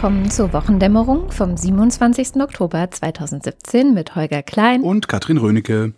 [0.00, 2.36] Willkommen zur Wochendämmerung vom 27.
[2.36, 5.92] Oktober 2017 mit Holger Klein und Katrin Rönecke.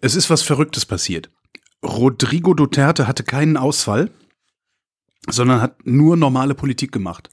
[0.00, 1.28] Es ist was Verrücktes passiert.
[1.84, 4.10] Rodrigo Duterte hatte keinen Ausfall,
[5.28, 7.28] sondern hat nur normale Politik gemacht.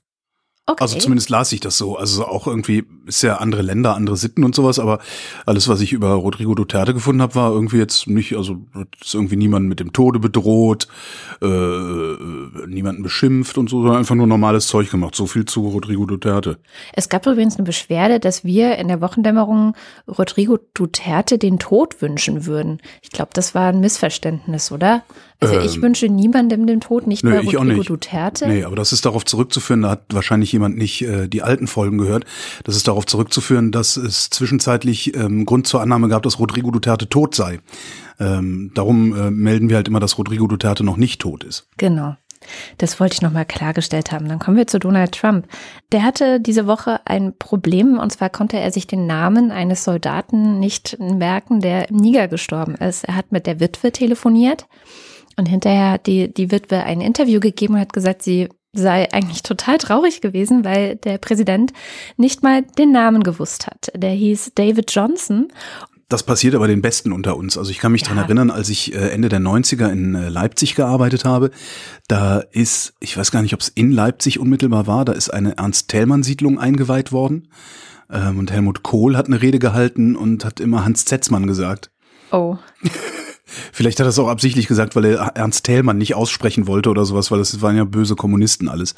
[0.70, 0.84] Okay.
[0.84, 1.95] Also zumindest las ich das so.
[1.95, 4.99] Also auch irgendwie ist ja andere Länder, andere Sitten und sowas, aber
[5.45, 8.57] alles, was ich über Rodrigo Duterte gefunden habe, war irgendwie jetzt nicht, also
[9.02, 10.90] ist irgendwie niemand mit dem Tode bedroht,
[11.41, 11.48] äh,
[12.67, 15.16] niemanden beschimpft und so, sondern einfach nur normales Zeug gemacht.
[15.16, 16.57] So viel zu Rodrigo Duterte.
[16.91, 19.73] Es gab übrigens eine Beschwerde, dass wir in der Wochendämmerung
[20.05, 22.81] Rodrigo Duterte den Tod wünschen würden.
[23.02, 25.04] Ich glaube, das war ein Missverständnis, oder?
[25.40, 27.90] Also ähm, ich wünsche niemandem den Tod, nicht nö, mal Rodrigo nicht.
[27.90, 28.48] Duterte.
[28.48, 31.98] Nee, aber das ist darauf zurückzuführen, da hat wahrscheinlich jemand nicht äh, die alten Folgen
[31.98, 32.26] gehört.
[32.63, 37.07] Das ist darauf zurückzuführen, dass es zwischenzeitlich ähm, Grund zur Annahme gab, dass Rodrigo Duterte
[37.07, 37.60] tot sei.
[38.20, 41.68] Ähm, darum äh, melden wir halt immer, dass Rodrigo Duterte noch nicht tot ist.
[41.77, 42.16] Genau.
[42.77, 44.27] Das wollte ich nochmal klargestellt haben.
[44.29, 45.48] Dann kommen wir zu Donald Trump.
[45.91, 50.60] Der hatte diese Woche ein Problem und zwar konnte er sich den Namen eines Soldaten
[50.60, 53.04] nicht merken, der im Niger gestorben ist.
[53.04, 54.66] Er hat mit der Witwe telefoniert
[55.38, 59.44] und hinterher hat die, die Witwe ein Interview gegeben und hat gesagt, sie sei eigentlich
[59.44, 61.74] total traurig gewesen, weil der Präsident
[62.18, 63.91] nicht mal den Namen gewusst hat.
[63.96, 65.47] Der hieß David Johnson.
[66.09, 67.57] Das passiert aber den Besten unter uns.
[67.57, 68.07] Also ich kann mich ja.
[68.07, 71.51] dran erinnern, als ich äh, Ende der 90er in äh, Leipzig gearbeitet habe,
[72.07, 75.57] da ist, ich weiß gar nicht, ob es in Leipzig unmittelbar war, da ist eine
[75.57, 77.50] Ernst-Thälmann-Siedlung eingeweiht worden.
[78.09, 81.91] Ähm, und Helmut Kohl hat eine Rede gehalten und hat immer Hans Zetzmann gesagt.
[82.31, 82.57] Oh.
[83.72, 87.06] Vielleicht hat er es auch absichtlich gesagt, weil er Ernst Thälmann nicht aussprechen wollte oder
[87.06, 88.95] sowas, weil das waren ja böse Kommunisten alles.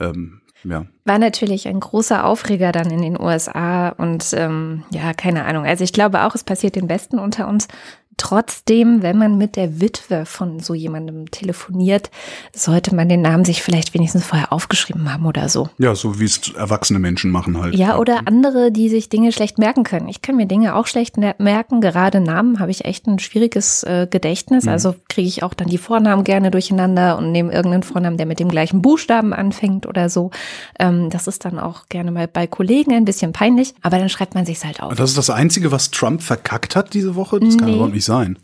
[0.00, 0.86] Ähm, ja.
[1.04, 5.64] War natürlich ein großer Aufreger dann in den USA und ähm, ja, keine Ahnung.
[5.64, 7.68] Also ich glaube auch, es passiert den Besten unter uns.
[8.16, 12.10] Trotzdem, wenn man mit der Witwe von so jemandem telefoniert,
[12.54, 15.68] sollte man den Namen sich vielleicht wenigstens vorher aufgeschrieben haben oder so.
[15.78, 17.74] Ja, so wie es erwachsene Menschen machen halt.
[17.74, 20.08] Ja, oder andere, die sich Dinge schlecht merken können.
[20.08, 21.80] Ich kann mir Dinge auch schlecht merken.
[21.80, 24.64] Gerade Namen habe ich echt ein schwieriges äh, Gedächtnis.
[24.64, 24.70] Mhm.
[24.70, 28.40] Also kriege ich auch dann die Vornamen gerne durcheinander und nehme irgendeinen Vornamen, der mit
[28.40, 30.30] dem gleichen Buchstaben anfängt oder so.
[30.78, 33.74] Ähm, das ist dann auch gerne mal bei Kollegen ein bisschen peinlich.
[33.82, 34.94] Aber dann schreibt man sich halt auf.
[34.94, 37.40] Das ist das Einzige, was Trump verkackt hat diese Woche?
[37.40, 37.74] Das kann nee.
[37.74, 38.38] überhaupt nicht sein.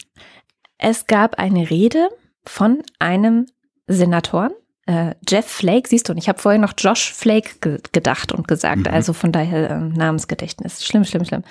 [0.79, 2.09] Es gab eine Rede
[2.45, 3.47] von einem
[3.87, 4.51] Senator,
[4.89, 8.49] äh, Jeff Flake, siehst du, und ich habe vorher noch Josh Flake ge gedacht und
[8.49, 8.87] gesagt, mhm.
[8.87, 10.83] also von daher äh, Namensgedächtnis.
[10.83, 11.43] Schlimm, schlimm, schlimm.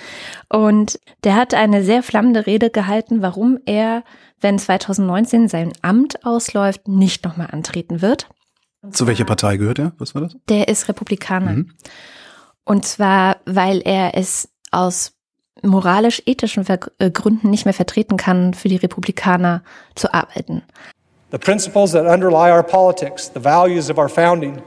[0.50, 4.04] Und der hat eine sehr flammende Rede gehalten, warum er,
[4.42, 8.28] wenn 2019 sein Amt ausläuft, nicht nochmal antreten wird.
[8.92, 9.92] Zu welcher Partei gehört er?
[10.00, 10.36] Was war das?
[10.50, 11.52] Der ist Republikaner.
[11.52, 11.74] Mhm.
[12.64, 15.14] Und zwar, weil er es aus
[15.64, 19.64] moralisch-ethischen äh, Gründen nicht mehr vertreten kann, für die Republikaner
[19.96, 20.64] zu arbeiten.
[21.32, 24.62] The principles that underlie our politics, the values of our founding,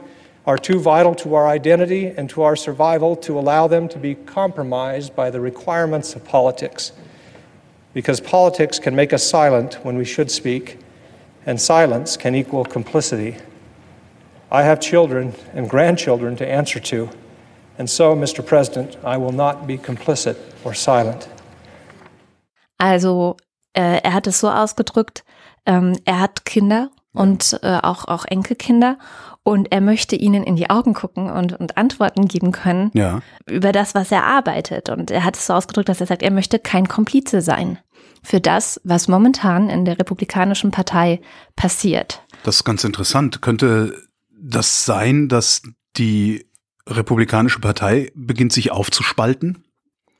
[0.46, 4.14] are too vital to our identity and to our survival to allow them to be
[4.14, 6.92] compromised by the requirements of politics.
[7.94, 10.78] Because politics can make us silent when we should speak,
[11.46, 13.36] and silence can equal complicity.
[14.50, 17.08] I have children and grandchildren to answer to.
[17.80, 18.42] And so, Mr.
[18.42, 21.26] President, I will not be complicit or silent.
[22.76, 23.38] Also,
[23.72, 25.24] äh, er hat es so ausgedrückt,
[25.64, 28.98] ähm, er hat Kinder und äh, auch, auch Enkelkinder
[29.44, 33.22] und er möchte ihnen in die Augen gucken und, und Antworten geben können ja.
[33.46, 34.90] über das, was er arbeitet.
[34.90, 37.78] Und er hat es so ausgedrückt, dass er sagt, er möchte kein Komplize sein
[38.22, 41.22] für das, was momentan in der Republikanischen Partei
[41.56, 42.22] passiert.
[42.42, 43.40] Das ist ganz interessant.
[43.40, 43.94] Könnte
[44.38, 45.62] das sein, dass
[45.96, 46.49] die
[46.90, 49.64] Republikanische Partei beginnt sich aufzuspalten?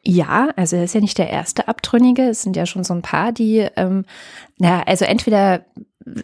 [0.03, 2.23] Ja, also er ist ja nicht der erste Abtrünnige.
[2.23, 4.07] Es sind ja schon so ein paar, die, ähm,
[4.59, 5.67] na, also entweder,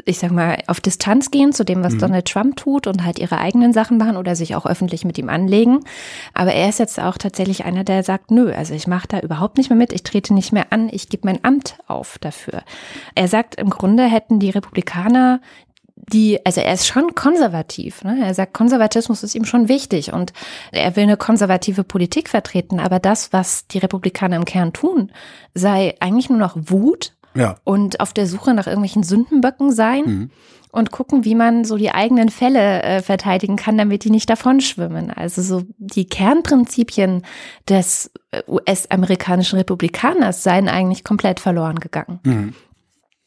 [0.06, 1.98] ich sag mal, auf Distanz gehen zu dem, was mhm.
[1.98, 5.28] Donald Trump tut und halt ihre eigenen Sachen machen oder sich auch öffentlich mit ihm
[5.28, 5.80] anlegen.
[6.32, 9.58] Aber er ist jetzt auch tatsächlich einer, der sagt, nö, also ich mache da überhaupt
[9.58, 12.62] nicht mehr mit, ich trete nicht mehr an, ich gebe mein Amt auf dafür.
[13.14, 15.42] Er sagt, im Grunde hätten die Republikaner
[16.12, 18.04] die, also er ist schon konservativ.
[18.04, 18.18] Ne?
[18.22, 20.32] Er sagt, Konservatismus ist ihm schon wichtig und
[20.70, 22.78] er will eine konservative Politik vertreten.
[22.78, 25.10] Aber das, was die Republikaner im Kern tun,
[25.54, 27.56] sei eigentlich nur noch Wut ja.
[27.64, 30.02] und auf der Suche nach irgendwelchen Sündenböcken sein.
[30.04, 30.30] Mhm.
[30.72, 35.10] Und gucken, wie man so die eigenen Fälle äh, verteidigen kann, damit die nicht davonschwimmen.
[35.10, 37.22] Also so die Kernprinzipien
[37.66, 42.20] des äh, US-amerikanischen Republikaners seien eigentlich komplett verloren gegangen.
[42.24, 42.54] Mhm.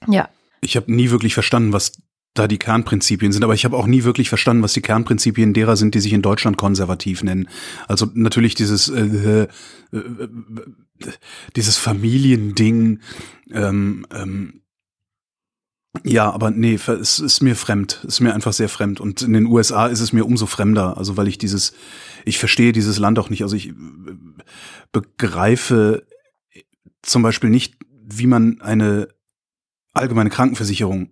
[0.08, 0.30] Ja.
[0.62, 1.94] Ich habe nie wirklich verstanden, was
[2.40, 3.44] da die Kernprinzipien sind.
[3.44, 6.22] Aber ich habe auch nie wirklich verstanden, was die Kernprinzipien derer sind, die sich in
[6.22, 7.50] Deutschland konservativ nennen.
[7.88, 9.48] Also natürlich dieses äh,
[9.92, 10.30] äh, äh,
[11.56, 13.00] dieses Familiending,
[13.52, 14.62] ähm, ähm,
[16.04, 18.00] Ja, aber nee, es ist mir fremd.
[18.04, 19.00] Es ist mir einfach sehr fremd.
[19.00, 20.98] Und in den USA ist es mir umso fremder.
[20.98, 21.74] Also weil ich dieses,
[22.26, 23.44] ich verstehe dieses Land auch nicht.
[23.44, 23.74] Also ich äh,
[24.92, 26.06] begreife
[27.02, 29.10] zum Beispiel nicht, wie man eine
[29.94, 31.12] allgemeine Krankenversicherung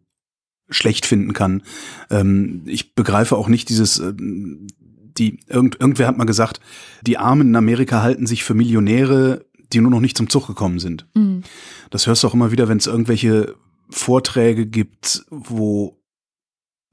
[0.69, 1.63] schlecht finden kann.
[2.09, 6.59] Ähm, ich begreife auch nicht dieses, äh, die, irgend, irgendwer hat mal gesagt,
[7.01, 10.79] die Armen in Amerika halten sich für Millionäre, die nur noch nicht zum Zug gekommen
[10.79, 11.07] sind.
[11.15, 11.43] Mhm.
[11.89, 13.55] Das hörst du auch immer wieder, wenn es irgendwelche
[13.89, 15.97] Vorträge gibt, wo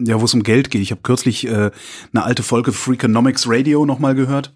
[0.01, 0.83] ja, wo es um Geld geht.
[0.83, 1.71] Ich habe kürzlich äh,
[2.13, 4.53] eine alte Folge Freakonomics Radio nochmal gehört.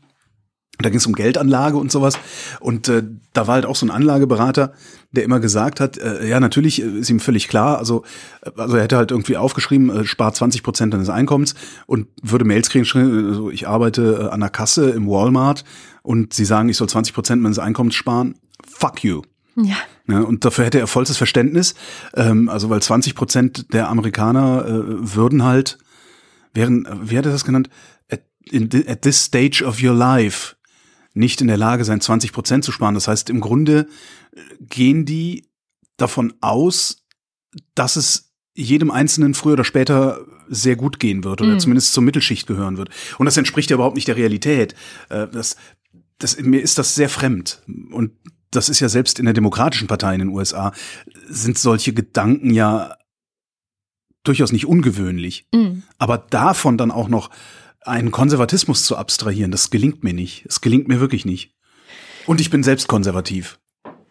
[0.81, 2.15] Da ging es um Geldanlage und sowas.
[2.61, 3.03] Und äh,
[3.33, 4.73] da war halt auch so ein Anlageberater,
[5.11, 8.05] der immer gesagt hat, äh, ja, natürlich äh, ist ihm völlig klar, also,
[8.43, 11.55] äh, also er hätte halt irgendwie aufgeschrieben, äh, spart 20 Prozent deines Einkommens
[11.87, 12.87] und würde Mails kriegen,
[13.29, 15.65] also ich arbeite äh, an der Kasse im Walmart
[16.03, 18.37] und sie sagen, ich soll 20 Prozent meines Einkommens sparen.
[18.67, 19.23] Fuck you.
[19.57, 19.77] Ja.
[20.09, 20.21] ja.
[20.21, 21.75] Und dafür hätte er vollstes Verständnis.
[22.15, 25.79] Ähm, also weil 20 Prozent der Amerikaner äh, würden halt,
[26.55, 27.69] wären, wie hat er das genannt?
[28.11, 28.21] At,
[28.51, 30.55] in, at this stage of your life
[31.19, 32.94] nicht in der Lage sein, 20 Prozent zu sparen.
[32.94, 33.88] Das heißt, im Grunde
[34.32, 35.49] äh, gehen die
[35.97, 37.05] davon aus,
[37.75, 41.59] dass es jedem Einzelnen früher oder später sehr gut gehen wird oder mhm.
[41.61, 42.91] zumindest zur Mittelschicht gehören wird.
[43.19, 44.75] Und das entspricht ja überhaupt nicht der Realität.
[45.11, 45.56] Äh, das,
[46.19, 47.62] das, mir ist das sehr fremd.
[47.91, 48.12] Und
[48.50, 50.73] das ist ja selbst in der Demokratischen Partei in den USA,
[51.29, 52.97] sind solche Gedanken ja
[54.25, 55.47] durchaus nicht ungewöhnlich.
[55.53, 55.82] Mhm.
[55.99, 57.31] Aber davon dann auch noch
[57.88, 60.44] einen Konservatismus zu abstrahieren, das gelingt mir nicht.
[60.46, 61.55] Es gelingt mir wirklich nicht.
[62.26, 63.58] Und ich bin selbst konservativ.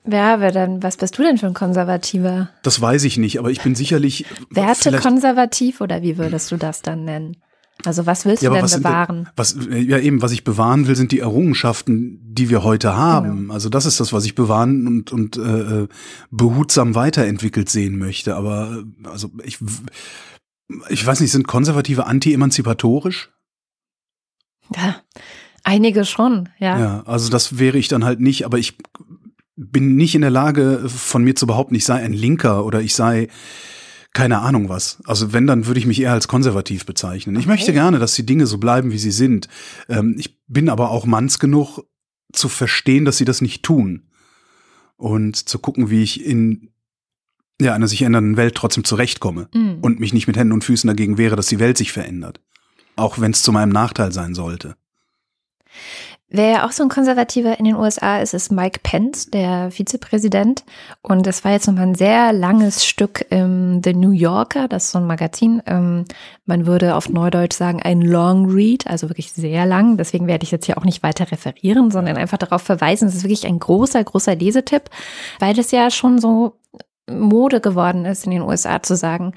[0.10, 2.50] Ja, wer denn, was bist du denn für ein Konservativer?
[2.64, 4.26] Das weiß ich nicht, aber ich bin sicherlich.
[4.50, 7.38] Wertekonservativ oder wie würdest du das dann nennen?
[7.86, 9.26] Also was willst ja, du denn bewahren?
[9.26, 13.42] Denn, was, ja eben, was ich bewahren will, sind die Errungenschaften, die wir heute haben.
[13.42, 13.54] Genau.
[13.54, 15.88] Also das ist das, was ich bewahren und, und äh, äh
[16.32, 18.36] behutsam weiterentwickelt sehen möchte.
[18.36, 19.60] Aber also ich,
[20.90, 23.30] ich weiß nicht, sind Konservative anti-emanzipatorisch?
[24.76, 24.98] Ja,
[25.64, 26.80] einige schon, ja.
[26.80, 28.78] Ja, also das wäre ich dann halt nicht, aber ich
[29.56, 32.94] bin nicht in der Lage, von mir zu behaupten, ich sei ein Linker oder ich
[32.94, 33.28] sei
[34.14, 35.00] keine Ahnung was.
[35.06, 37.36] Also wenn, dann würde ich mich eher als konservativ bezeichnen.
[37.36, 37.50] Ich okay.
[37.50, 39.48] möchte gerne, dass die Dinge so bleiben, wie sie sind.
[39.90, 41.84] Ähm, ich bin aber auch manns genug
[42.34, 44.10] zu verstehen, dass sie das nicht tun.
[44.96, 46.72] Und zu gucken, wie ich in
[47.62, 49.82] ja, einer sich ändernden Welt trotzdem zurechtkomme mm.
[49.82, 52.42] und mich nicht mit Händen und Füßen dagegen wehre, dass die Welt sich verändert.
[52.98, 54.76] Auch wenn es zu meinem Nachteil sein sollte.
[56.30, 60.66] Wer ja auch so ein Konservativer in den USA ist, ist Mike Pence, der Vizepräsident.
[61.02, 64.92] Und das war jetzt nochmal ein sehr langes Stück im The New Yorker, das ist
[64.92, 65.64] so ein Magazin.
[65.68, 66.04] Ähm,
[66.46, 69.96] man würde auf Neudeutsch sagen, ein Long Read, also wirklich sehr lang.
[69.96, 73.08] Deswegen werde ich jetzt hier auch nicht weiter referieren, sondern einfach darauf verweisen.
[73.08, 74.90] Es ist wirklich ein großer, großer Lesetipp,
[75.40, 76.60] weil das ja schon so
[77.10, 79.32] Mode geworden ist, in den USA zu sagen,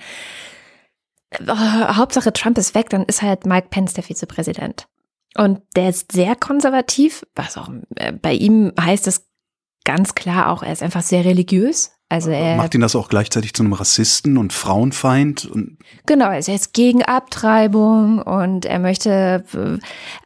[1.47, 4.87] oh, Hauptsache Trump ist weg, dann ist halt Mike Pence der Vizepräsident.
[5.37, 9.29] Und der ist sehr konservativ, was auch äh, bei ihm heißt es
[9.85, 11.93] ganz klar auch, er ist einfach sehr religiös.
[12.13, 16.41] Also er macht ihn das auch gleichzeitig zu einem Rassisten und Frauenfeind und genau, er
[16.41, 19.45] ist jetzt gegen Abtreibung und er möchte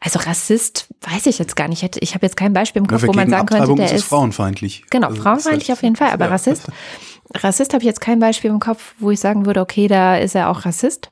[0.01, 1.83] also Rassist, weiß ich jetzt gar nicht.
[2.01, 4.05] Ich habe jetzt kein Beispiel im Kopf, ja, wo man sagen könnte, der ist, ist
[4.05, 4.85] frauenfeindlich.
[4.89, 6.31] Genau, also frauenfeindlich auf jeden Fall, aber ja.
[6.31, 6.63] Rassist.
[7.33, 10.35] Rassist habe ich jetzt kein Beispiel im Kopf, wo ich sagen würde, okay, da ist
[10.35, 11.11] er auch Rassist.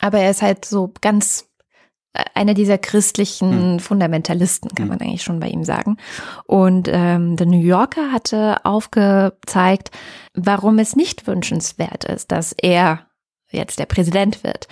[0.00, 1.48] Aber er ist halt so ganz
[2.34, 3.78] einer dieser christlichen hm.
[3.78, 4.88] Fundamentalisten, kann hm.
[4.88, 5.96] man eigentlich schon bei ihm sagen.
[6.46, 9.90] Und ähm, der New Yorker hatte aufgezeigt,
[10.34, 13.06] warum es nicht wünschenswert ist, dass er
[13.50, 14.68] jetzt der Präsident wird.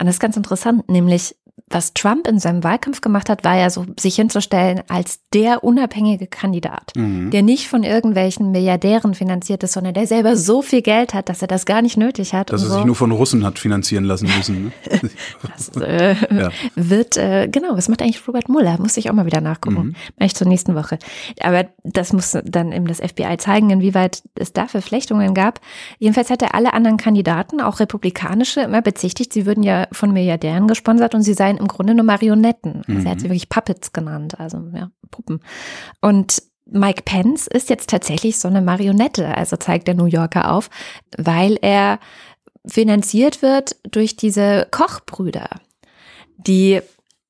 [0.00, 1.36] Und das ist ganz interessant, nämlich
[1.70, 6.26] was Trump in seinem Wahlkampf gemacht hat, war ja so, sich hinzustellen als der unabhängige
[6.26, 7.30] Kandidat, mhm.
[7.30, 11.42] der nicht von irgendwelchen Milliardären finanziert ist, sondern der selber so viel Geld hat, dass
[11.42, 12.52] er das gar nicht nötig hat.
[12.52, 12.74] Dass er so.
[12.76, 14.64] sich nur von Russen hat finanzieren lassen müssen.
[14.64, 14.72] Ne?
[15.56, 16.50] das äh, ja.
[16.74, 18.78] wird, äh, genau, was macht eigentlich Robert Mueller?
[18.80, 19.88] Muss ich auch mal wieder nachgucken.
[19.88, 19.94] Mhm.
[20.18, 20.98] Mache zur nächsten Woche.
[21.40, 25.60] Aber das muss dann eben das FBI zeigen, inwieweit es da Verflechtungen gab.
[25.98, 30.68] Jedenfalls hat er alle anderen Kandidaten, auch republikanische, immer bezichtigt, sie würden ja von Milliardären
[30.68, 32.82] gesponsert und sie seien im Grunde nur Marionetten.
[32.86, 33.30] Also er hat sie mhm.
[33.30, 35.40] wirklich Puppets genannt, also ja, Puppen.
[36.00, 40.68] Und Mike Pence ist jetzt tatsächlich so eine Marionette, also zeigt der New Yorker auf,
[41.16, 41.98] weil er
[42.66, 45.48] finanziert wird durch diese Kochbrüder,
[46.36, 46.80] die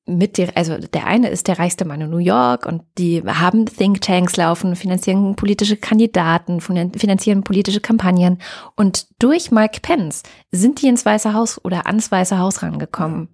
[0.09, 3.67] mit der, also der eine ist der reichste Mann in New York und die haben
[3.67, 8.39] Thinktanks laufen, finanzieren politische Kandidaten, finanzieren politische Kampagnen
[8.75, 13.29] und durch Mike Pence sind die ins Weiße Haus oder ans Weiße Haus rangekommen.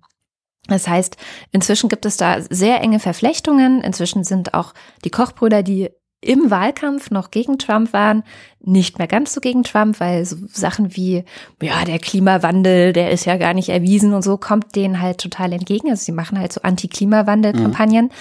[0.67, 1.17] Das heißt,
[1.51, 3.81] inzwischen gibt es da sehr enge Verflechtungen.
[3.81, 5.89] Inzwischen sind auch die Kochbrüder, die
[6.21, 8.23] im Wahlkampf noch gegen Trump waren,
[8.59, 11.23] nicht mehr ganz so gegen Trump, weil so Sachen wie,
[11.61, 15.53] ja, der Klimawandel, der ist ja gar nicht erwiesen und so, kommt denen halt total
[15.53, 15.89] entgegen.
[15.91, 18.05] Also sie machen halt so Anti-Klimawandel-Kampagnen.
[18.05, 18.11] Mhm.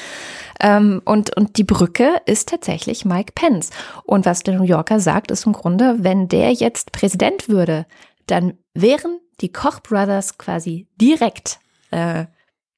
[0.60, 3.70] Ähm, und, und die Brücke ist tatsächlich Mike Pence.
[4.04, 7.86] Und was der New Yorker sagt, ist im Grunde, wenn der jetzt Präsident würde,
[8.26, 11.58] dann wären die Koch Brothers quasi direkt
[11.90, 12.26] äh,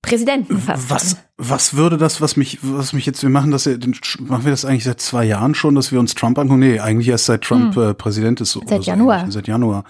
[0.02, 0.90] Präsidenten fast.
[0.90, 3.72] Was, was würde das, was mich, was mich jetzt, wir machen das ja,
[4.20, 6.60] machen wir das eigentlich seit zwei Jahren schon, dass wir uns Trump angucken?
[6.60, 7.82] Nee, eigentlich erst seit Trump hm.
[7.82, 8.58] äh, Präsident ist.
[8.66, 9.30] Seit Januar.
[9.30, 9.84] Seit Januar.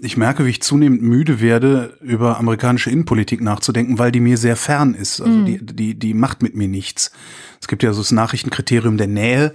[0.00, 4.56] Ich merke, wie ich zunehmend müde werde, über amerikanische Innenpolitik nachzudenken, weil die mir sehr
[4.56, 5.20] fern ist.
[5.20, 5.46] Also hm.
[5.46, 7.12] die, die, die macht mit mir nichts.
[7.60, 9.54] Es gibt ja so das Nachrichtenkriterium der Nähe.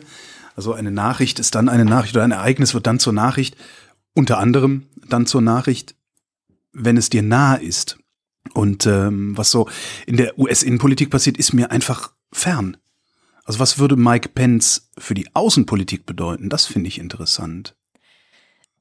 [0.55, 3.57] Also eine Nachricht ist dann eine Nachricht oder ein Ereignis wird dann zur Nachricht.
[4.13, 5.95] Unter anderem dann zur Nachricht,
[6.71, 7.98] wenn es dir nahe ist.
[8.53, 9.67] Und ähm, was so
[10.05, 12.77] in der US-Innenpolitik passiert, ist mir einfach fern.
[13.45, 16.49] Also was würde Mike Pence für die Außenpolitik bedeuten?
[16.49, 17.75] Das finde ich interessant.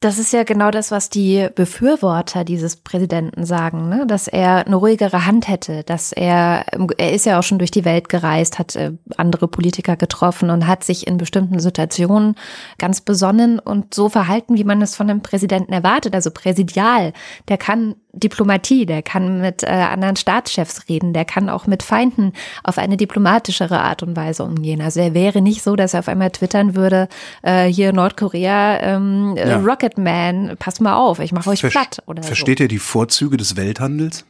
[0.01, 4.07] Das ist ja genau das, was die Befürworter dieses Präsidenten sagen, ne?
[4.07, 6.67] dass er eine ruhigere Hand hätte, dass er,
[6.99, 10.69] er ist ja auch schon durch die Welt gereist, hat äh, andere Politiker getroffen und
[10.69, 12.37] hat sich in bestimmten Situationen
[12.79, 17.13] ganz besonnen und so verhalten, wie man es von einem Präsidenten erwartet, also präsidial.
[17.49, 22.33] Der kann Diplomatie, der kann mit äh, anderen Staatschefs reden, der kann auch mit Feinden
[22.65, 24.81] auf eine diplomatischere Art und Weise umgehen.
[24.81, 27.09] Also er wäre nicht so, dass er auf einmal twittern würde,
[27.43, 29.63] äh, hier Nordkorea, ähm, ja.
[29.89, 32.03] Rocketman, passt mal auf, ich mache euch Ver platt.
[32.07, 32.65] Oder versteht so.
[32.65, 34.25] ihr die Vorzüge des Welthandels?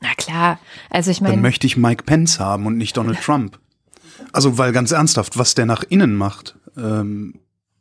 [0.00, 0.58] Na klar,
[0.90, 1.34] also ich meine.
[1.34, 3.58] Dann möchte ich Mike Pence haben und nicht Donald Trump.
[4.32, 7.34] Also, weil ganz ernsthaft, was der nach innen macht, ähm,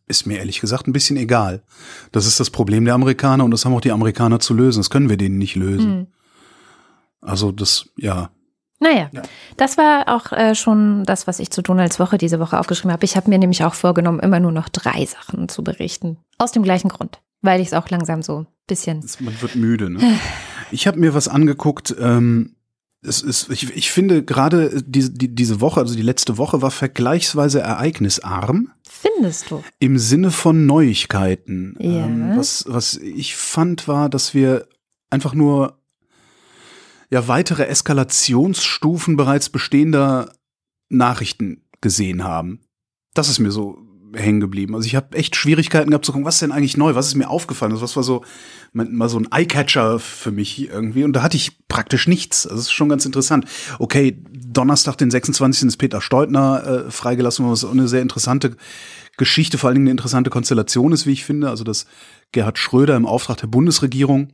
[0.08, 1.64] ist mir ehrlich gesagt ein bisschen egal.
[2.12, 4.80] Das ist das Problem der Amerikaner und das haben auch die Amerikaner zu lösen.
[4.80, 6.00] Das können wir denen nicht lösen.
[6.00, 6.08] Mhm.
[7.22, 8.30] Also das, ja.
[8.82, 9.22] Naja, ja.
[9.58, 13.06] das war auch äh, schon das, was ich zu Donalds Woche diese Woche aufgeschrieben habe.
[13.06, 16.18] Ich habe mir nämlich auch vorgenommen, immer nur noch drei Sachen zu berichten.
[16.40, 19.06] Aus dem gleichen Grund, weil ich es auch langsam so ein bisschen.
[19.20, 20.00] Man wird müde, ne?
[20.72, 22.56] ich habe mir was angeguckt, ähm,
[23.04, 26.72] es ist, ich, ich finde gerade diese, die, diese Woche, also die letzte Woche, war
[26.72, 28.72] vergleichsweise ereignisarm.
[28.88, 29.64] Findest du?
[29.80, 31.76] Im Sinne von Neuigkeiten.
[31.80, 32.06] Ja.
[32.06, 34.68] Ähm, was, was ich fand, war, dass wir
[35.10, 35.81] einfach nur
[37.12, 40.34] ja weitere Eskalationsstufen bereits bestehender
[40.90, 42.62] Nachrichten gesehen haben.
[43.14, 43.78] Das ist mir so
[44.14, 44.76] hängen geblieben.
[44.76, 47.16] Also ich habe echt Schwierigkeiten gehabt zu gucken, was ist denn eigentlich neu, was ist
[47.16, 48.24] mir aufgefallen, also was war so
[48.74, 52.46] mal so ein Eyecatcher für mich irgendwie und da hatte ich praktisch nichts.
[52.46, 53.46] Also das ist schon ganz interessant.
[53.80, 55.68] Okay, Donnerstag, den 26.
[55.68, 58.56] ist Peter Steutner äh, freigelassen, was auch eine sehr interessante
[59.18, 61.50] Geschichte, vor allen Dingen eine interessante Konstellation ist, wie ich finde.
[61.50, 61.86] Also dass
[62.32, 64.34] Gerhard Schröder im Auftrag der Bundesregierung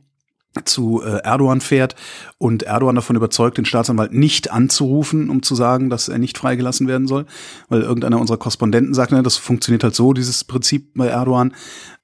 [0.66, 1.94] zu äh, Erdogan fährt
[2.38, 6.88] und Erdogan davon überzeugt, den Staatsanwalt nicht anzurufen, um zu sagen, dass er nicht freigelassen
[6.88, 7.26] werden soll,
[7.68, 11.54] weil irgendeiner unserer Korrespondenten sagt, ne, das funktioniert halt so, dieses Prinzip bei Erdogan.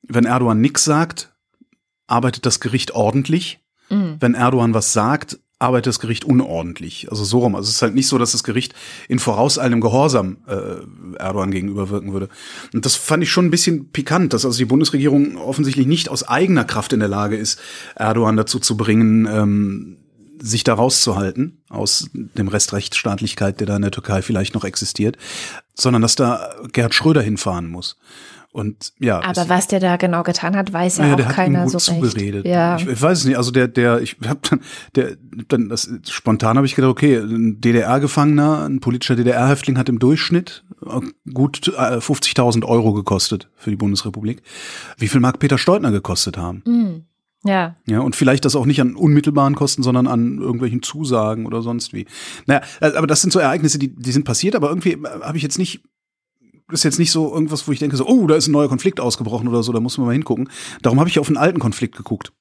[0.02, 1.32] Wenn Erdogan nichts sagt,
[2.06, 3.60] arbeitet das Gericht ordentlich.
[3.90, 4.16] Mhm.
[4.20, 7.08] Wenn Erdogan was sagt, arbeitet das Gericht unordentlich.
[7.10, 7.54] Also so rum.
[7.54, 8.74] Also es ist halt nicht so, dass das Gericht
[9.08, 12.28] in vorauseilendem Gehorsam äh, Erdogan gegenüber wirken würde.
[12.72, 16.26] Und das fand ich schon ein bisschen pikant, dass also die Bundesregierung offensichtlich nicht aus
[16.26, 17.60] eigener Kraft in der Lage ist,
[17.94, 19.96] Erdogan dazu zu bringen, ähm,
[20.40, 25.16] sich da rauszuhalten aus dem Rest Rechtsstaatlichkeit, der da in der Türkei vielleicht noch existiert,
[25.74, 27.96] sondern dass da Gerhard Schröder hinfahren muss.
[28.54, 29.20] Und ja.
[29.20, 32.44] Aber was der da genau getan hat, weiß ja, ja auch keiner so zugeredet.
[32.44, 32.54] recht.
[32.54, 32.76] Ja.
[32.76, 33.36] Ich, ich, weiß es nicht.
[33.36, 34.60] Also der, der, ich habe dann,
[34.94, 35.16] der,
[35.48, 40.64] dann, das spontan habe ich gedacht, okay, ein DDR-Gefangener, ein politischer DDR-Häftling hat im Durchschnitt
[41.34, 44.40] gut 50.000 äh, Euro gekostet für die Bundesrepublik.
[44.98, 46.62] Wie viel mag Peter Steutner gekostet haben?
[46.64, 47.06] Mhm.
[47.42, 47.74] Ja.
[47.86, 51.92] Ja, und vielleicht das auch nicht an unmittelbaren Kosten, sondern an irgendwelchen Zusagen oder sonst
[51.92, 52.06] wie.
[52.46, 55.42] Naja, äh, aber das sind so Ereignisse, die, die sind passiert, aber irgendwie habe ich
[55.42, 55.82] jetzt nicht
[56.72, 59.00] ist jetzt nicht so irgendwas, wo ich denke so, oh, da ist ein neuer Konflikt
[59.00, 60.48] ausgebrochen oder so, da muss man mal hingucken.
[60.82, 62.32] Darum habe ich auf einen alten Konflikt geguckt.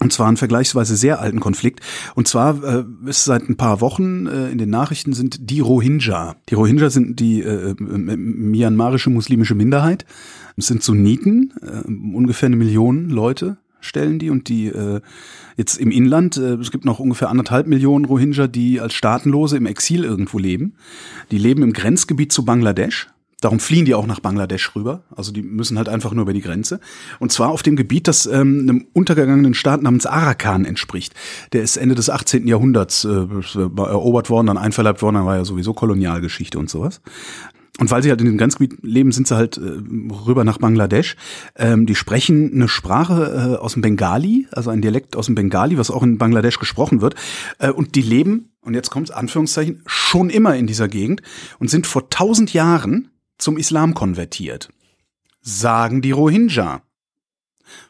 [0.00, 1.80] Und zwar einen vergleichsweise sehr alten Konflikt.
[2.14, 6.36] Und zwar äh, ist seit ein paar Wochen äh, in den Nachrichten sind die Rohingya.
[6.48, 10.06] Die Rohingya sind die äh, myanmarische muslimische Minderheit.
[10.56, 15.00] Es sind Sunniten, äh, ungefähr eine Million Leute stellen die und die äh,
[15.56, 19.66] jetzt im Inland, äh, es gibt noch ungefähr anderthalb Millionen Rohingya, die als Staatenlose im
[19.66, 20.74] Exil irgendwo leben.
[21.30, 23.08] Die leben im Grenzgebiet zu Bangladesch
[23.40, 25.04] Darum fliehen die auch nach Bangladesch rüber.
[25.14, 26.80] Also die müssen halt einfach nur über die Grenze.
[27.20, 31.14] Und zwar auf dem Gebiet, das ähm, einem untergegangenen Staat namens Arakan entspricht.
[31.52, 32.48] Der ist Ende des 18.
[32.48, 37.00] Jahrhunderts äh, erobert worden, dann einverleibt worden, dann war ja sowieso Kolonialgeschichte und sowas.
[37.78, 39.60] Und weil sie halt in dem Grenzgebiet leben, sind sie halt äh,
[40.26, 41.14] rüber nach Bangladesch.
[41.54, 45.78] Ähm, die sprechen eine Sprache äh, aus dem Bengali, also ein Dialekt aus dem Bengali,
[45.78, 47.14] was auch in Bangladesch gesprochen wird.
[47.60, 51.22] Äh, und die leben, und jetzt kommt Anführungszeichen, schon immer in dieser Gegend
[51.60, 54.68] und sind vor tausend Jahren zum Islam konvertiert.
[55.40, 56.82] Sagen die Rohingya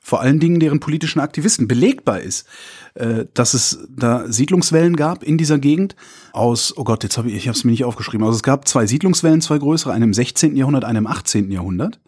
[0.01, 1.69] vor allen Dingen deren politischen Aktivisten.
[1.69, 2.47] Belegbar ist,
[2.95, 5.97] äh, dass es da Siedlungswellen gab in dieser Gegend
[6.33, 8.67] aus, oh Gott, jetzt habe ich, ich habe es mir nicht aufgeschrieben, also es gab
[8.69, 10.57] zwei Siedlungswellen, zwei größere, eine im 16.
[10.57, 11.51] Jahrhundert, eine im 18.
[11.51, 12.01] Jahrhundert.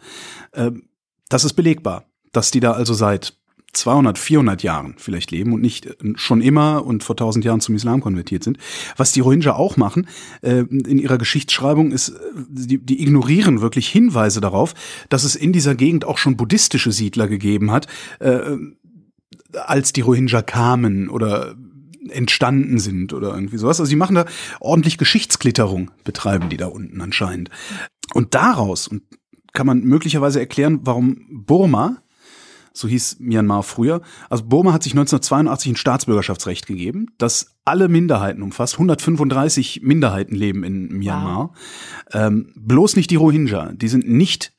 [0.53, 0.73] Äh,
[1.29, 3.37] das ist belegbar, dass die da also seit
[3.73, 7.75] 200, 400 Jahren vielleicht leben und nicht äh, schon immer und vor 1000 Jahren zum
[7.75, 8.59] Islam konvertiert sind.
[8.97, 10.09] Was die Rohingya auch machen
[10.43, 12.15] äh, in ihrer Geschichtsschreibung ist, äh,
[12.49, 14.75] die, die ignorieren wirklich Hinweise darauf,
[15.09, 17.87] dass es in dieser Gegend auch schon buddhistische Siedler gegeben hat,
[18.19, 18.57] äh,
[19.53, 21.55] als die Rohingya kamen oder
[22.09, 23.81] entstanden sind oder irgendwie sowas.
[23.81, 24.25] Also sie machen da
[24.59, 27.51] ordentlich Geschichtsklitterung, betreiben die da unten anscheinend.
[28.15, 29.03] Und daraus und
[29.53, 32.03] kann man möglicherweise erklären, warum Burma
[32.73, 34.01] so hieß Myanmar früher.
[34.29, 38.75] Also Burma hat sich 1982 ein Staatsbürgerschaftsrecht gegeben, das alle Minderheiten umfasst.
[38.75, 41.51] 135 Minderheiten leben in Myanmar.
[41.51, 41.59] Wow.
[42.13, 43.73] Ähm, bloß nicht die Rohingya.
[43.73, 44.53] Die sind nicht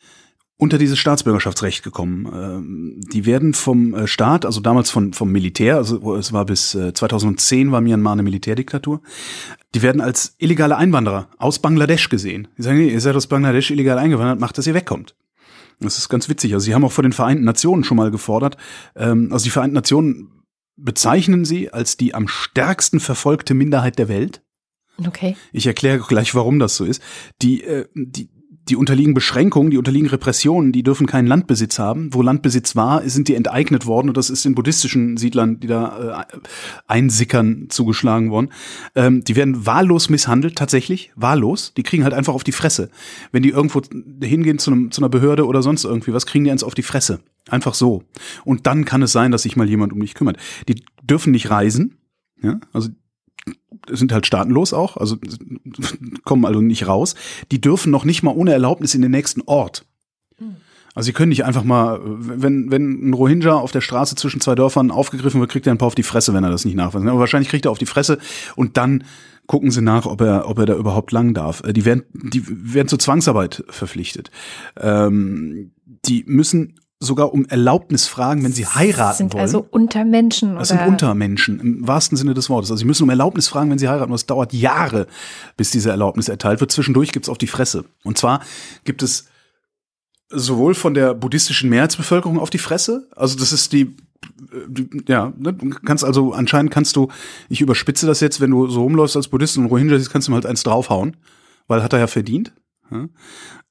[0.61, 2.29] unter dieses Staatsbürgerschaftsrecht gekommen.
[2.31, 6.69] Ähm, die werden vom äh, Staat, also damals von, vom Militär, also es war bis
[6.71, 9.01] 2010 äh, war Myanmar eine Militärdiktatur,
[9.73, 12.47] die werden als illegale Einwanderer aus Bangladesch gesehen.
[12.59, 15.15] Die sagen, ihr seid aus Bangladesch illegal eingewandert, macht, dass ihr wegkommt.
[15.81, 16.53] Das ist ganz witzig.
[16.53, 18.57] Also sie haben auch vor den Vereinten Nationen schon mal gefordert.
[18.95, 20.43] Ähm, also die Vereinten Nationen
[20.77, 24.41] bezeichnen sie als die am stärksten verfolgte Minderheit der Welt.
[25.05, 25.35] Okay.
[25.51, 27.01] Ich erkläre gleich, warum das so ist.
[27.41, 28.29] Die, äh, die,
[28.69, 32.13] die unterliegen Beschränkungen, die unterliegen Repressionen, die dürfen keinen Landbesitz haben.
[32.13, 36.25] Wo Landbesitz war, sind die enteignet worden und das ist den buddhistischen Siedlern, die da
[36.31, 36.37] äh,
[36.87, 38.49] einsickern, zugeschlagen worden.
[38.95, 41.73] Ähm, die werden wahllos misshandelt, tatsächlich, wahllos.
[41.75, 42.89] Die kriegen halt einfach auf die Fresse.
[43.31, 43.81] Wenn die irgendwo
[44.21, 46.83] hingehen zu, einem, zu einer Behörde oder sonst irgendwie was, kriegen die eins auf die
[46.83, 47.19] Fresse.
[47.49, 48.03] Einfach so.
[48.45, 50.37] Und dann kann es sein, dass sich mal jemand um dich kümmert.
[50.67, 51.97] Die dürfen nicht reisen.
[52.43, 52.89] Ja, also
[53.89, 55.17] sind halt staatenlos auch, also
[56.23, 57.15] kommen also nicht raus.
[57.51, 59.85] Die dürfen noch nicht mal ohne Erlaubnis in den nächsten Ort.
[60.93, 64.55] Also sie können nicht einfach mal, wenn, wenn ein Rohingya auf der Straße zwischen zwei
[64.55, 67.07] Dörfern aufgegriffen wird, kriegt er ein paar auf die Fresse, wenn er das nicht nachweist.
[67.07, 68.17] Aber wahrscheinlich kriegt er auf die Fresse
[68.55, 69.05] und dann
[69.47, 71.63] gucken sie nach, ob er, ob er da überhaupt lang darf.
[71.63, 74.31] Äh, die werden, die werden zur Zwangsarbeit verpflichtet.
[74.77, 75.71] Ähm,
[76.05, 79.41] die müssen sogar um Erlaubnis fragen, wenn sie heiraten sind wollen.
[79.41, 80.55] also Untermenschen.
[80.55, 82.69] Das sind Untermenschen im wahrsten Sinne des Wortes.
[82.69, 84.11] Also sie müssen um Erlaubnis fragen, wenn sie heiraten.
[84.11, 85.07] Und es dauert Jahre,
[85.57, 86.71] bis diese Erlaubnis erteilt wird.
[86.71, 87.85] Zwischendurch gibt's auf die Fresse.
[88.03, 88.41] Und zwar
[88.83, 89.25] gibt es
[90.29, 93.97] sowohl von der buddhistischen Mehrheitsbevölkerung auf die Fresse, also das ist die
[95.07, 97.07] ja, ne, du kannst also, anscheinend kannst du,
[97.49, 100.31] ich überspitze das jetzt, wenn du so rumläufst als Buddhist und Rohingya siehst, kannst du
[100.31, 101.17] ihm halt eins draufhauen,
[101.67, 102.53] weil hat er ja verdient.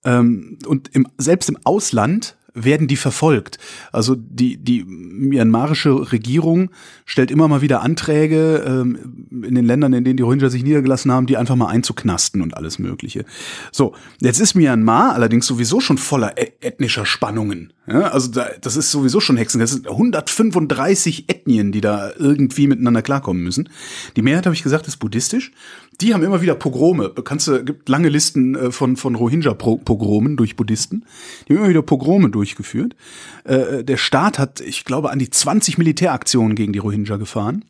[0.04, 3.58] Ähm, und im, selbst im Ausland werden die verfolgt.
[3.92, 6.70] Also die, die myanmarische Regierung
[7.04, 11.12] stellt immer mal wieder Anträge ähm, in den Ländern, in denen die Rohingya sich niedergelassen
[11.12, 13.24] haben, die einfach mal einzuknasten und alles Mögliche.
[13.72, 17.72] So, jetzt ist Myanmar allerdings sowieso schon voller e-, ethnischer Spannungen.
[17.86, 19.60] Ja, also da, das ist sowieso schon Hexen.
[19.60, 23.68] Das sind 135 Ethnien, die da irgendwie miteinander klarkommen müssen.
[24.16, 25.50] Die Mehrheit, habe ich gesagt, ist buddhistisch.
[26.00, 27.12] Die haben immer wieder Pogrome.
[27.24, 31.04] Kannst du, gibt lange Listen äh, von, von Rohingya-Pogromen durch Buddhisten.
[31.46, 32.96] Die haben immer wieder Pogrome durchgeführt.
[33.44, 37.64] Äh, der Staat hat, ich glaube, an die 20 Militäraktionen gegen die Rohingya gefahren.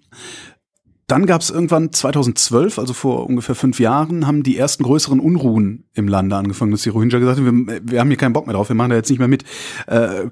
[1.10, 5.88] Dann gab es irgendwann 2012, also vor ungefähr fünf Jahren, haben die ersten größeren Unruhen
[5.92, 8.54] im Lande angefangen, dass die Rohingya gesagt haben, wir, wir haben hier keinen Bock mehr
[8.54, 9.42] drauf, wir machen da jetzt nicht mehr mit.
[9.88, 10.26] Äh,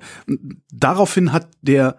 [0.72, 1.96] daraufhin hat der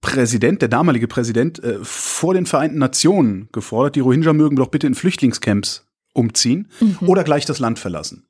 [0.00, 4.86] Präsident, der damalige Präsident, äh, vor den Vereinten Nationen gefordert, die Rohingya mögen doch bitte
[4.86, 7.08] in Flüchtlingscamps umziehen mhm.
[7.08, 8.28] oder gleich das Land verlassen.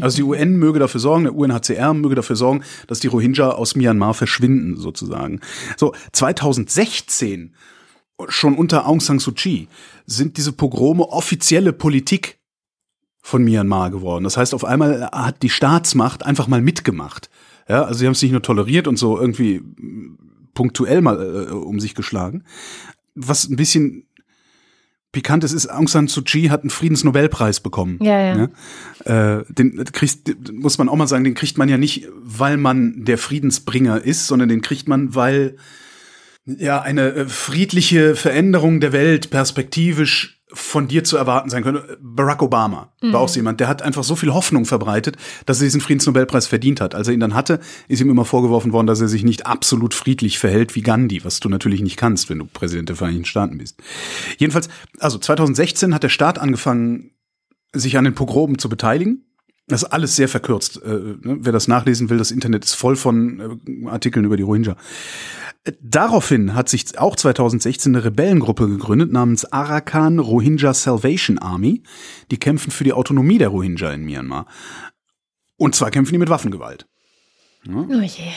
[0.00, 3.76] Also die UN möge dafür sorgen, der UNHCR möge dafür sorgen, dass die Rohingya aus
[3.76, 5.40] Myanmar verschwinden, sozusagen.
[5.76, 7.54] So, 2016,
[8.28, 9.68] schon unter Aung San Suu Kyi,
[10.06, 12.38] sind diese Pogrome offizielle Politik
[13.22, 14.24] von Myanmar geworden.
[14.24, 17.28] Das heißt, auf einmal hat die Staatsmacht einfach mal mitgemacht.
[17.68, 19.62] Ja, also sie haben es nicht nur toleriert und so irgendwie
[20.54, 22.44] punktuell mal äh, um sich geschlagen.
[23.14, 24.06] Was ein bisschen
[25.12, 27.98] pikant ist, ist, Aung San Suu Kyi hat einen Friedensnobelpreis bekommen.
[28.02, 28.26] Ja, ja.
[28.26, 28.36] ja?
[28.36, 29.44] Ne?
[29.48, 33.04] Äh, den kriegst, muss man auch mal sagen, den kriegt man ja nicht, weil man
[33.04, 35.56] der Friedensbringer ist, sondern den kriegt man, weil
[36.44, 41.98] ja eine äh, friedliche Veränderung der Welt perspektivisch von dir zu erwarten sein könnte.
[42.00, 43.12] Barack Obama mhm.
[43.12, 46.46] war auch so jemand, der hat einfach so viel Hoffnung verbreitet, dass er diesen Friedensnobelpreis
[46.46, 46.94] verdient hat.
[46.94, 49.94] Als er ihn dann hatte, ist ihm immer vorgeworfen worden, dass er sich nicht absolut
[49.94, 53.58] friedlich verhält wie Gandhi, was du natürlich nicht kannst, wenn du Präsident der Vereinigten Staaten
[53.58, 53.82] bist.
[54.38, 57.10] Jedenfalls, also 2016 hat der Staat angefangen,
[57.72, 59.24] sich an den Pogromen zu beteiligen.
[59.68, 60.82] Das ist alles sehr verkürzt.
[60.82, 61.38] Äh, ne?
[61.40, 64.76] Wer das nachlesen will, das Internet ist voll von äh, Artikeln über die Rohingya.
[65.80, 71.84] Daraufhin hat sich auch 2016 eine Rebellengruppe gegründet namens Arakan Rohingya Salvation Army.
[72.32, 74.46] Die kämpfen für die Autonomie der Rohingya in Myanmar.
[75.56, 76.88] Und zwar kämpfen die mit Waffengewalt.
[77.64, 77.86] Ja?
[77.88, 78.32] Oh je.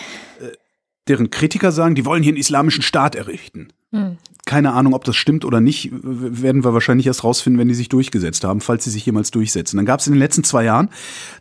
[1.08, 3.68] Deren Kritiker sagen, die wollen hier einen islamischen Staat errichten.
[3.92, 4.18] Hm.
[4.46, 7.90] Keine Ahnung, ob das stimmt oder nicht, werden wir wahrscheinlich erst rausfinden, wenn die sich
[7.90, 9.78] durchgesetzt haben, falls sie sich jemals durchsetzen.
[9.78, 10.90] Dann gab es in den letzten zwei Jahren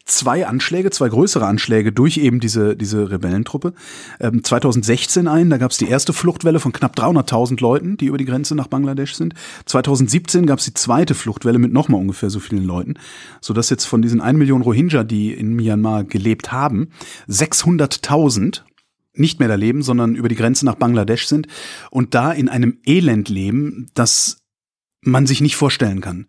[0.07, 3.75] zwei Anschläge, zwei größere Anschläge durch eben diese, diese Rebellentruppe.
[4.21, 8.17] Ähm, 2016 ein, da gab es die erste Fluchtwelle von knapp 300.000 Leuten, die über
[8.17, 9.35] die Grenze nach Bangladesch sind.
[9.67, 12.95] 2017 gab es die zweite Fluchtwelle mit nochmal ungefähr so vielen Leuten,
[13.43, 16.89] sodass jetzt von diesen 1 Million Rohingya, die in Myanmar gelebt haben,
[17.29, 18.63] 600.000
[19.15, 21.47] nicht mehr da leben, sondern über die Grenze nach Bangladesch sind
[21.91, 24.45] und da in einem Elend leben, das
[25.07, 26.27] man sich nicht vorstellen kann.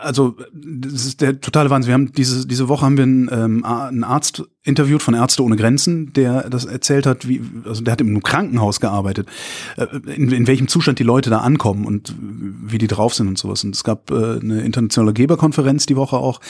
[0.00, 1.88] Also das ist der totale Wahnsinn.
[1.88, 5.56] Wir haben diese diese Woche haben wir einen, ähm, einen Arzt interviewt von Ärzte ohne
[5.56, 9.28] Grenzen, der das erzählt hat, wie also der hat im Krankenhaus gearbeitet,
[9.76, 13.38] äh, in, in welchem Zustand die Leute da ankommen und wie die drauf sind und
[13.38, 13.64] sowas.
[13.64, 16.40] Und es gab äh, eine internationale Geberkonferenz die Woche auch,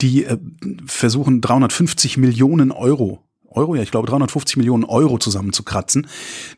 [0.00, 0.38] die äh,
[0.86, 3.22] versuchen 350 Millionen Euro
[3.52, 6.06] Euro, ja, ich glaube 350 Millionen Euro zusammenzukratzen,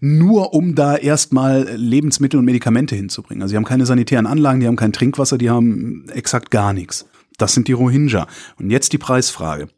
[0.01, 3.43] nur um da erstmal Lebensmittel und Medikamente hinzubringen.
[3.43, 7.07] Also sie haben keine sanitären Anlagen, die haben kein Trinkwasser, die haben exakt gar nichts.
[7.39, 8.27] Das sind die Rohingya.
[8.59, 9.69] Und jetzt die Preisfrage.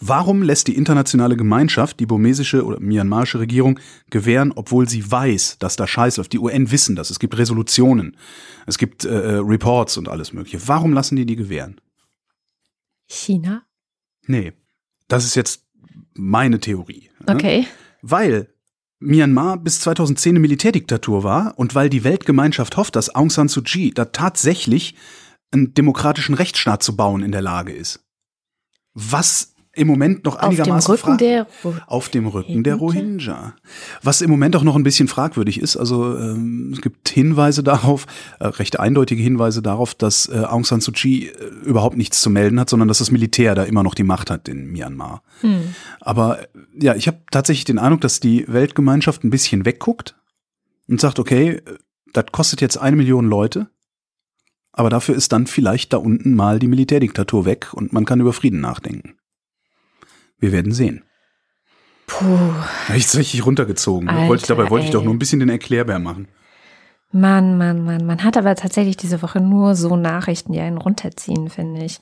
[0.00, 3.78] Warum lässt die internationale Gemeinschaft die burmesische oder myanmarische Regierung
[4.10, 6.32] gewähren, obwohl sie weiß, dass da Scheiß läuft?
[6.32, 7.10] Die UN wissen das.
[7.10, 8.16] Es gibt Resolutionen,
[8.66, 10.66] es gibt äh, äh, Reports und alles Mögliche.
[10.66, 11.80] Warum lassen die die gewähren?
[13.06, 13.62] China?
[14.26, 14.52] Nee,
[15.06, 15.64] das ist jetzt
[16.18, 17.10] meine Theorie.
[17.26, 17.66] Okay.
[18.02, 18.48] Weil
[19.00, 23.62] Myanmar bis 2010 eine Militärdiktatur war und weil die Weltgemeinschaft hofft, dass Aung San Suu
[23.62, 24.94] Kyi da tatsächlich
[25.50, 28.04] einen demokratischen Rechtsstaat zu bauen in der Lage ist.
[28.94, 31.46] Was im Moment noch einigermaßen auf dem Rücken der
[31.86, 33.54] auf dem Rücken der Rohingya.
[34.02, 35.76] Was im Moment auch noch ein bisschen fragwürdig ist.
[35.76, 38.06] Also ähm, es gibt Hinweise darauf,
[38.40, 41.32] äh, recht eindeutige Hinweise darauf, dass äh, Aung San Suu Kyi äh,
[41.64, 44.48] überhaupt nichts zu melden hat, sondern dass das Militär da immer noch die Macht hat
[44.48, 45.22] in Myanmar.
[45.40, 45.74] Hm.
[46.00, 46.46] Aber äh,
[46.80, 50.16] ja, ich habe tatsächlich den Eindruck, dass die Weltgemeinschaft ein bisschen wegguckt
[50.88, 51.62] und sagt, okay, äh,
[52.12, 53.68] das kostet jetzt eine Million Leute.
[54.72, 58.32] Aber dafür ist dann vielleicht da unten mal die Militärdiktatur weg und man kann über
[58.32, 59.17] Frieden nachdenken.
[60.38, 61.04] Wir werden sehen.
[62.06, 62.26] Puh.
[62.88, 64.08] Da ich es richtig runtergezogen.
[64.08, 64.88] Alter, wollte dabei wollte ey.
[64.88, 66.28] ich doch nur ein bisschen den Erklärbär machen.
[67.12, 68.04] Mann, Mann, Mann.
[68.06, 72.00] Man hat aber tatsächlich diese Woche nur so Nachrichten, die einen runterziehen, finde ich.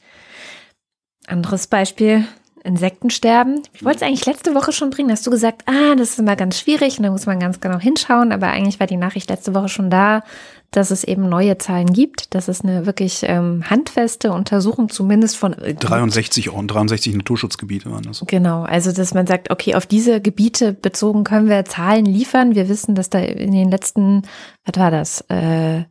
[1.26, 2.26] Anderes Beispiel.
[2.64, 3.62] Insektensterben.
[3.74, 5.12] Ich wollte es eigentlich letzte Woche schon bringen.
[5.12, 7.78] Hast du gesagt, ah, das ist immer ganz schwierig und da muss man ganz genau
[7.78, 8.32] hinschauen.
[8.32, 10.24] Aber eigentlich war die Nachricht letzte Woche schon da,
[10.70, 15.52] dass es eben neue Zahlen gibt, dass es eine wirklich ähm, handfeste Untersuchung zumindest von
[15.52, 18.22] 63 und 63 Naturschutzgebiete waren das.
[18.26, 22.54] Genau, also dass man sagt, okay, auf diese Gebiete bezogen können wir Zahlen liefern.
[22.54, 24.22] Wir wissen, dass da in den letzten,
[24.64, 25.20] was war das?
[25.28, 25.84] Äh,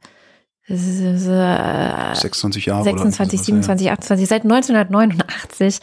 [0.68, 5.80] 26 Jahre 26, 27, 28, seit 1989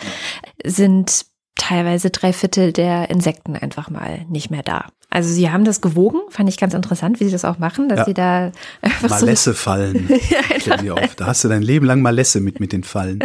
[0.64, 1.26] sind
[1.56, 4.86] teilweise drei Viertel der Insekten einfach mal nicht mehr da.
[5.10, 7.98] Also sie haben das gewogen, fand ich ganz interessant, wie sie das auch machen, dass
[8.00, 8.04] ja.
[8.06, 10.08] sie da einfach Malesse so fallen.
[10.84, 11.14] ja, auf.
[11.16, 13.20] Da hast du dein Leben lang Malesse mit mit den Fallen.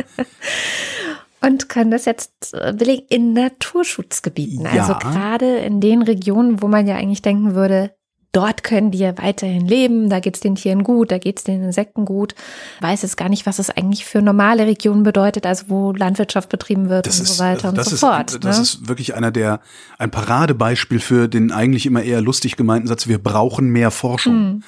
[1.40, 4.66] Und können das jetzt äh, belegen in Naturschutzgebieten.
[4.66, 4.82] Ja.
[4.82, 7.92] Also gerade in den Regionen, wo man ja eigentlich denken würde,
[8.38, 11.44] dort können die ja weiterhin leben, da geht es den Tieren gut, da geht es
[11.44, 12.36] den Insekten gut.
[12.82, 16.88] Weiß jetzt gar nicht, was es eigentlich für normale Regionen bedeutet, also wo Landwirtschaft betrieben
[16.88, 18.44] wird das und ist, so weiter und so ist, fort.
[18.44, 18.62] Das ne?
[18.62, 19.60] ist wirklich einer der,
[19.98, 24.34] ein Paradebeispiel für den eigentlich immer eher lustig gemeinten Satz, wir brauchen mehr Forschung.
[24.36, 24.64] Mhm.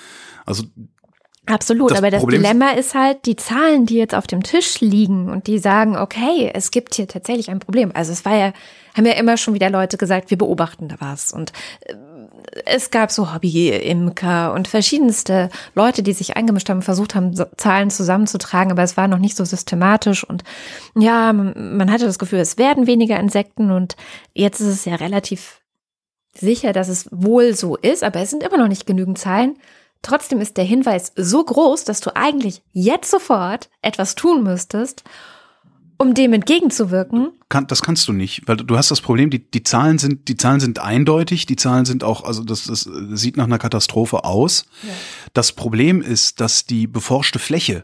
[0.48, 0.64] Also
[1.46, 4.82] Absolut, das aber das Problem Dilemma ist halt, die Zahlen, die jetzt auf dem Tisch
[4.82, 7.92] liegen und die sagen, okay, es gibt hier tatsächlich ein Problem.
[7.94, 8.54] Also es war ja,
[8.96, 11.34] haben ja immer schon wieder Leute gesagt, wir beobachten da was.
[11.34, 11.52] Und
[11.82, 11.96] äh,
[12.66, 18.72] es gab so Hobby-Imker und verschiedenste Leute, die sich eingemischt haben, versucht haben, Zahlen zusammenzutragen,
[18.72, 20.44] aber es war noch nicht so systematisch und
[20.96, 23.96] ja, man hatte das Gefühl, es werden weniger Insekten und
[24.34, 25.62] jetzt ist es ja relativ
[26.34, 29.58] sicher, dass es wohl so ist, aber es sind immer noch nicht genügend Zahlen.
[30.02, 35.04] Trotzdem ist der Hinweis so groß, dass du eigentlich jetzt sofort etwas tun müsstest
[36.00, 37.32] um dem entgegenzuwirken?
[37.50, 40.38] Kann, das kannst du nicht, weil du hast das Problem, die, die Zahlen sind, die
[40.38, 44.66] Zahlen sind eindeutig, die Zahlen sind auch, also das, das sieht nach einer Katastrophe aus.
[44.84, 44.94] Ja.
[45.34, 47.84] Das Problem ist, dass die beforschte Fläche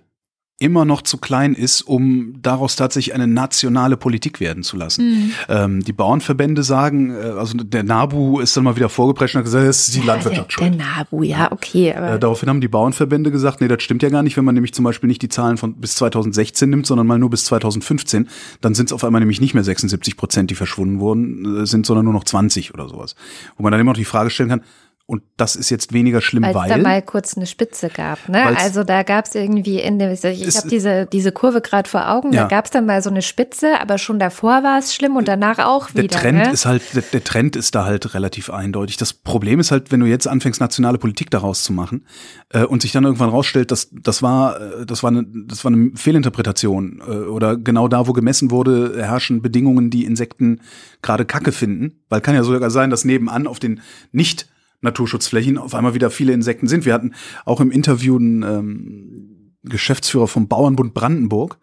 [0.57, 5.05] immer noch zu klein ist, um daraus tatsächlich eine nationale Politik werden zu lassen.
[5.05, 5.31] Mhm.
[5.49, 9.45] Ähm, die Bauernverbände sagen, äh, also der NABU ist dann mal wieder vorgeprescht und hat
[9.45, 11.89] gesagt, das ist die ja, Landwirtschaft der, der NABU, ja, okay.
[11.89, 14.73] Äh, daraufhin haben die Bauernverbände gesagt, nee, das stimmt ja gar nicht, wenn man nämlich
[14.73, 18.29] zum Beispiel nicht die Zahlen von bis 2016 nimmt, sondern mal nur bis 2015,
[18.61, 21.85] dann sind es auf einmal nämlich nicht mehr 76 Prozent, die verschwunden wurden, äh, sind,
[21.85, 23.15] sondern nur noch 20 oder sowas.
[23.57, 24.61] Wo man dann immer noch die Frage stellen kann,
[25.07, 28.27] Und das ist jetzt weniger schlimm, Als weil da mal kurz eine Spitze gab.
[28.27, 28.43] Ne?
[28.57, 32.33] Also da gab es irgendwie in dem, ich habe diese, diese Kurve gerade vor Augen,
[32.33, 32.43] ja.
[32.43, 35.27] da gab es dann mal so eine Spitze, aber schon davor war es schlimm und
[35.27, 36.07] danach auch wieder.
[36.07, 36.51] Der Trend ne?
[36.51, 38.97] ist halt, der, der, Trend ist da halt relativ eindeutig.
[38.97, 42.07] Das Problem ist halt, wenn du jetzt anfängst, nationale Politik daraus zu machen
[42.49, 45.71] äh, und sich dann irgendwann rausstellt, dass das war, äh, das war eine, das war
[45.71, 50.61] eine Fehlinterpretation äh, oder genau da, wo gemessen wurde, herrschen Bedingungen, die Insekten
[51.03, 52.01] gerade Kacke finden.
[52.09, 54.47] Weil kann ja sogar sein, dass nebenan auf den nicht
[54.85, 56.85] Naturschutzflächen auf einmal wieder viele Insekten sind.
[56.85, 57.13] Wir hatten
[57.45, 61.57] auch im Interview einen ähm, Geschäftsführer vom Bauernbund Brandenburg.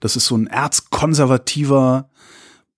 [0.00, 2.10] Das ist so ein erzkonservativer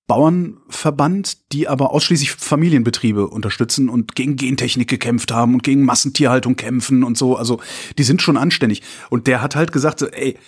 [0.06, 7.04] Bauernverband, die aber ausschließlich Familienbetriebe unterstützen und gegen Gentechnik gekämpft haben und gegen Massentierhaltung kämpfen
[7.04, 7.36] und so.
[7.36, 7.60] Also
[7.98, 8.82] die sind schon anständig.
[9.10, 10.38] Und der hat halt gesagt, ey,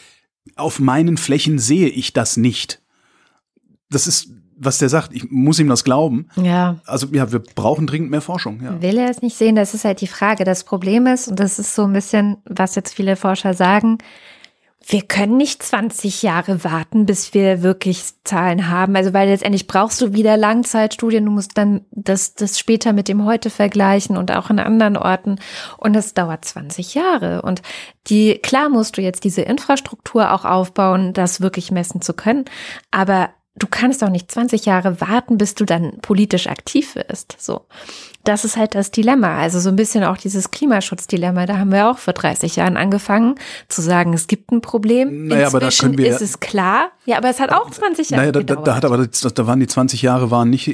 [0.57, 2.83] auf meinen Flächen sehe ich das nicht.
[3.91, 4.31] Das ist
[4.63, 6.29] was der sagt, ich muss ihm das glauben.
[6.37, 6.77] Ja.
[6.85, 8.61] Also ja, wir brauchen dringend mehr Forschung.
[8.63, 8.81] Ja.
[8.83, 9.57] Will er es nicht sehen?
[9.57, 10.45] Das ist halt die Frage.
[10.45, 13.99] Das Problem ist, und das ist so ein bisschen, was jetzt viele Forscher sagen,
[14.87, 18.97] wir können nicht 20 Jahre warten, bis wir wirklich Zahlen haben.
[18.97, 23.25] Also weil letztendlich brauchst du wieder Langzeitstudien, du musst dann das, das später mit dem
[23.25, 25.37] heute vergleichen und auch in anderen Orten.
[25.77, 27.43] Und das dauert 20 Jahre.
[27.43, 27.63] Und
[28.09, 32.47] die, klar musst du jetzt diese Infrastruktur auch aufbauen, das wirklich messen zu können.
[32.91, 37.37] Aber du kannst doch nicht 20 Jahre warten, bis du dann politisch aktiv wirst.
[37.39, 37.67] So.
[38.25, 39.39] Das ist halt das Dilemma.
[39.39, 41.47] Also so ein bisschen auch dieses Klimaschutzdilemma.
[41.47, 43.35] Da haben wir auch vor 30 Jahren angefangen
[43.69, 45.29] zu sagen, es gibt ein Problem.
[45.29, 46.91] Naja, Inzwischen aber da können wir, ist es klar.
[47.07, 49.61] Ja, aber es hat auch 20 Jahre naja, da, da, da hat aber da waren
[49.61, 50.69] die 20 Jahre waren nicht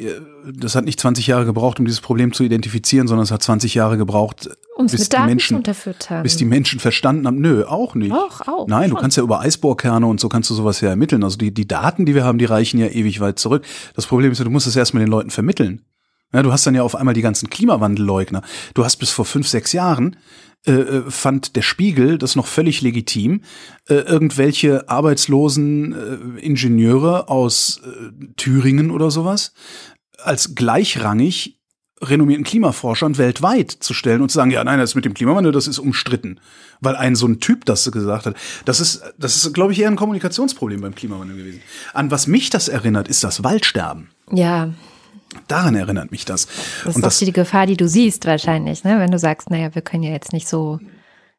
[0.52, 3.74] das hat nicht 20 Jahre gebraucht, um dieses Problem zu identifizieren, sondern es hat 20
[3.74, 5.62] Jahre gebraucht, Uns bis die Menschen
[6.22, 7.40] bis die Menschen verstanden haben.
[7.40, 8.12] Nö, auch nicht.
[8.12, 8.68] Auch, auch.
[8.68, 8.96] Nein, schon.
[8.96, 11.24] du kannst ja über Eisbohrkerne und so kannst du sowas ja ermitteln.
[11.24, 13.64] Also die die Daten, die wir haben, die reichen ja ewig weit zurück.
[13.94, 15.82] Das Problem ist ja, du musst es erstmal den Leuten vermitteln.
[16.32, 18.42] Ja, du hast dann ja auf einmal die ganzen Klimawandelleugner.
[18.74, 20.16] Du hast bis vor fünf, sechs Jahren
[20.66, 23.42] äh, äh, fand der Spiegel das noch völlig legitim,
[23.88, 27.80] äh, irgendwelche arbeitslosen äh, Ingenieure aus
[28.36, 29.52] Thüringen oder sowas
[30.22, 31.58] als gleichrangig
[32.02, 35.66] renommierten Klimaforschern weltweit zu stellen und zu sagen, ja, nein, das mit dem Klimawandel, das
[35.66, 36.40] ist umstritten,
[36.80, 38.36] weil ein so ein Typ das gesagt hat.
[38.66, 41.62] Das ist, das ist, glaube ich, eher ein Kommunikationsproblem beim Klimawandel gewesen.
[41.94, 44.10] An was mich das erinnert, ist das Waldsterben.
[44.30, 44.70] Ja,
[45.48, 46.46] Daran erinnert mich das.
[46.46, 48.98] das ist und doch das, die Gefahr, die du siehst wahrscheinlich, ne?
[48.98, 50.78] wenn du sagst, naja, wir können ja jetzt nicht so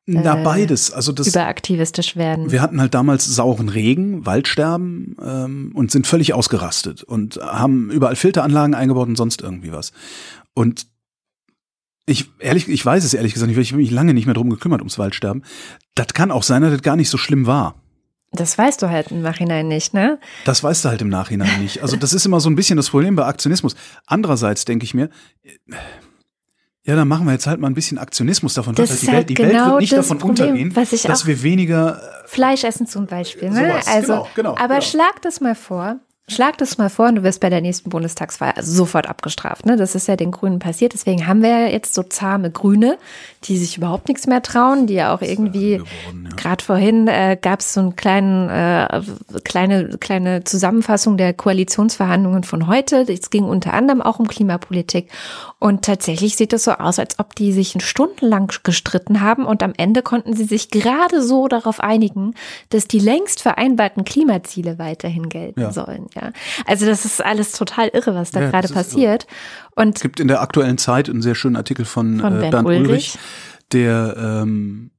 [0.07, 0.91] na, äh, beides.
[0.91, 2.51] Also das, überaktivistisch werden.
[2.51, 8.15] wir hatten halt damals sauren Regen, Waldsterben ähm, und sind völlig ausgerastet und haben überall
[8.15, 9.91] Filteranlagen eingebaut und sonst irgendwie was.
[10.53, 10.87] Und
[12.05, 14.33] ich ehrlich, ich weiß es ehrlich gesagt nicht, weil ich habe mich lange nicht mehr
[14.33, 15.43] drum gekümmert ums Waldsterben.
[15.93, 17.75] Das kann auch sein, dass das gar nicht so schlimm war.
[18.31, 20.19] Das weißt du halt im Nachhinein nicht, ne?
[20.45, 21.81] Das weißt du halt im Nachhinein nicht.
[21.81, 23.75] Also das ist immer so ein bisschen das Problem bei Aktionismus.
[24.05, 25.09] Andererseits denke ich mir,
[26.87, 28.73] ja, dann machen wir jetzt halt mal ein bisschen Aktionismus davon.
[28.73, 30.93] Das Dass ist die halt Welt, die Welt genau wird nicht davon Problem, untergehen, was
[30.93, 33.49] ich dass wir weniger Fleisch essen zum Beispiel.
[33.49, 33.71] Ne?
[33.71, 34.81] Sowas, Also, genau, genau, aber genau.
[34.81, 35.97] schlag das mal vor.
[36.29, 39.65] Schlag das mal vor und du wirst bei der nächsten Bundestagswahl sofort abgestraft.
[39.65, 39.77] Ne?
[39.77, 40.93] Das ist ja den Grünen passiert.
[40.93, 42.97] Deswegen haben wir ja jetzt so zahme Grüne,
[43.43, 45.83] die sich überhaupt nichts mehr trauen, die ja auch irgendwie, ja.
[46.35, 49.01] gerade vorhin äh, gab es so eine kleinen, äh,
[49.43, 53.05] kleine, kleine Zusammenfassung der Koalitionsverhandlungen von heute.
[53.07, 55.09] Es ging unter anderem auch um Klimapolitik.
[55.59, 59.73] Und tatsächlich sieht es so aus, als ob die sich stundenlang gestritten haben und am
[59.77, 62.33] Ende konnten sie sich gerade so darauf einigen,
[62.69, 65.71] dass die längst vereinbarten Klimaziele weiterhin gelten Ja.
[65.71, 66.07] sollen.
[66.15, 66.31] Ja,
[66.65, 69.25] also das ist alles total irre, was da Ja, gerade passiert.
[69.77, 72.49] Und Es gibt in der aktuellen Zeit einen sehr schönen Artikel von, Von äh, Ben
[72.49, 73.19] Bernd Ulrich, Ulrich.
[73.73, 74.89] der ähm,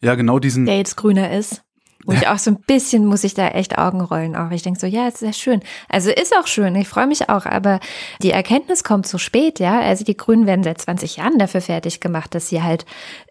[0.00, 1.62] ja genau diesen der jetzt grüner ist.
[2.08, 4.34] Wo ich auch so ein bisschen muss ich da echt Augen rollen.
[4.34, 5.60] Auch ich denke so, ja, ist sehr schön.
[5.90, 7.80] Also ist auch schön, ich freue mich auch, aber
[8.22, 9.78] die Erkenntnis kommt so spät, ja.
[9.78, 12.86] Also die Grünen werden seit 20 Jahren dafür fertig gemacht, dass sie halt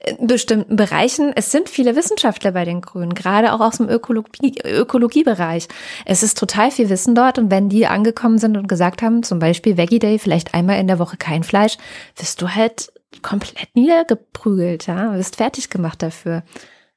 [0.05, 4.53] in bestimmten Bereichen, es sind viele Wissenschaftler bei den Grünen, gerade auch aus dem Ökologie,
[4.63, 5.67] Ökologiebereich.
[6.05, 9.39] Es ist total viel Wissen dort und wenn die angekommen sind und gesagt haben, zum
[9.39, 11.77] Beispiel Veggie Day, vielleicht einmal in der Woche kein Fleisch,
[12.15, 16.43] wirst du halt komplett niedergeprügelt, ja, wirst fertig gemacht dafür.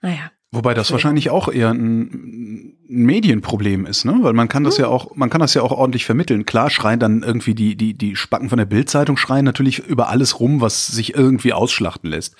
[0.03, 0.31] Naja.
[0.53, 4.19] Wobei das wahrscheinlich auch eher ein, Medienproblem ist, ne?
[4.23, 6.45] Weil man kann das ja auch, man kann das ja auch ordentlich vermitteln.
[6.45, 10.41] Klar schreien dann irgendwie die, die, die Spacken von der Bildzeitung schreien natürlich über alles
[10.41, 12.35] rum, was sich irgendwie ausschlachten lässt.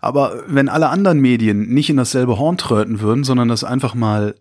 [0.00, 4.34] Aber wenn alle anderen Medien nicht in dasselbe Horn tröten würden, sondern das einfach mal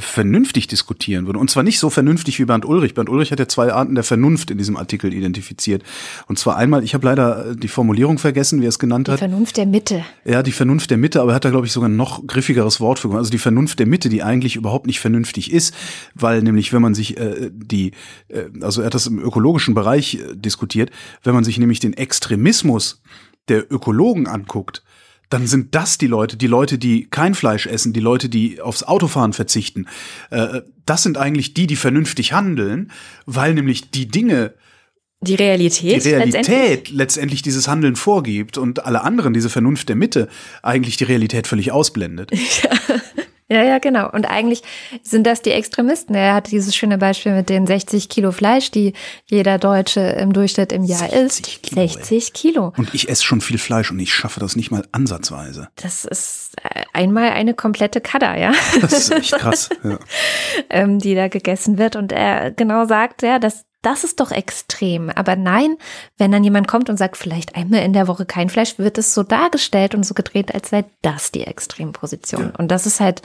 [0.00, 1.38] vernünftig diskutieren würde.
[1.38, 2.94] Und zwar nicht so vernünftig wie Bernd Ulrich.
[2.94, 5.82] Bernd Ulrich hat ja zwei Arten der Vernunft in diesem Artikel identifiziert.
[6.26, 9.20] Und zwar einmal, ich habe leider die Formulierung vergessen, wie er es genannt die hat.
[9.20, 10.04] Die Vernunft der Mitte.
[10.24, 12.80] Ja, die Vernunft der Mitte, aber er hat da, glaube ich, sogar ein noch griffigeres
[12.80, 13.12] Wort für.
[13.14, 15.74] Also die Vernunft der Mitte, die eigentlich überhaupt nicht vernünftig ist,
[16.14, 17.92] weil nämlich, wenn man sich äh, die,
[18.28, 20.90] äh, also er hat das im ökologischen Bereich äh, diskutiert,
[21.22, 23.00] wenn man sich nämlich den Extremismus
[23.48, 24.82] der Ökologen anguckt,
[25.30, 28.82] dann sind das die Leute, die Leute, die kein Fleisch essen, die Leute, die aufs
[28.82, 29.86] Autofahren verzichten.
[30.30, 32.90] Äh, das sind eigentlich die, die vernünftig handeln,
[33.26, 34.54] weil nämlich die Dinge,
[35.20, 36.90] die Realität, die Realität letztendlich?
[36.90, 40.28] letztendlich dieses Handeln vorgibt und alle anderen, diese Vernunft der Mitte,
[40.62, 42.30] eigentlich die Realität völlig ausblendet.
[42.32, 42.70] Ja.
[43.50, 44.10] Ja, ja, genau.
[44.10, 44.62] Und eigentlich
[45.02, 46.14] sind das die Extremisten.
[46.14, 48.92] Er hat dieses schöne Beispiel mit den 60 Kilo Fleisch, die
[49.24, 51.62] jeder Deutsche im Durchschnitt im Jahr isst.
[51.62, 52.32] Kilo, 60 ey.
[52.32, 52.72] Kilo.
[52.76, 55.68] Und ich esse schon viel Fleisch und ich schaffe das nicht mal ansatzweise.
[55.76, 56.56] Das ist
[56.92, 58.52] einmal eine komplette Kadder, ja.
[58.80, 59.98] Das ist echt krass, ja.
[60.70, 61.96] ähm, die da gegessen wird.
[61.96, 65.08] Und er genau sagt, ja, dass das ist doch extrem.
[65.08, 65.76] Aber nein,
[66.18, 69.14] wenn dann jemand kommt und sagt, vielleicht einmal in der Woche kein Fleisch, wird es
[69.14, 72.42] so dargestellt und so gedreht, als sei das die Extremposition.
[72.42, 72.52] Ja.
[72.58, 73.22] Und das ist halt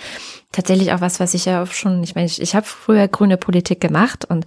[0.53, 3.81] tatsächlich auch was, was ich ja schon, ich meine, ich, ich habe früher grüne Politik
[3.81, 4.45] gemacht und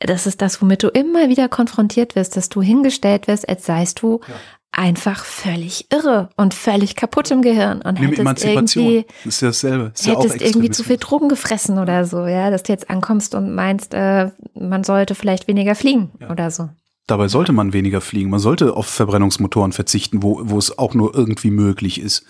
[0.00, 4.02] das ist das, womit du immer wieder konfrontiert wirst, dass du hingestellt wirst, als seist
[4.02, 4.34] du ja
[4.76, 9.92] einfach völlig irre und völlig kaputt im Gehirn und Nimm hättest irgendwie ist ja dasselbe.
[9.94, 13.34] Ist hättest ja irgendwie zu viel Drogen gefressen oder so, ja, dass du jetzt ankommst
[13.34, 16.30] und meinst, äh, man sollte vielleicht weniger fliegen ja.
[16.30, 16.68] oder so.
[17.06, 18.30] Dabei sollte man weniger fliegen.
[18.30, 22.24] Man sollte auf Verbrennungsmotoren verzichten, wo, wo es auch nur irgendwie möglich ist.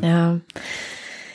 [0.00, 0.40] Ja.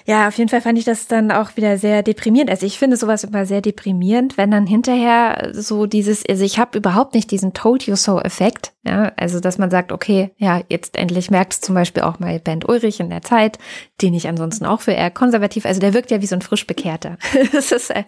[0.05, 2.49] Ja, auf jeden Fall fand ich das dann auch wieder sehr deprimierend.
[2.49, 6.77] Also ich finde sowas immer sehr deprimierend, wenn dann hinterher so dieses, also ich habe
[6.77, 10.97] überhaupt nicht diesen Told You So Effekt, ja, also dass man sagt, okay, ja, jetzt
[10.97, 13.59] endlich merkt es zum Beispiel auch mal Bernd Ulrich in der Zeit,
[14.01, 16.65] den ich ansonsten auch für eher konservativ, also der wirkt ja wie so ein frisch
[16.65, 17.17] Bekehrter.
[17.53, 18.03] das ist äh,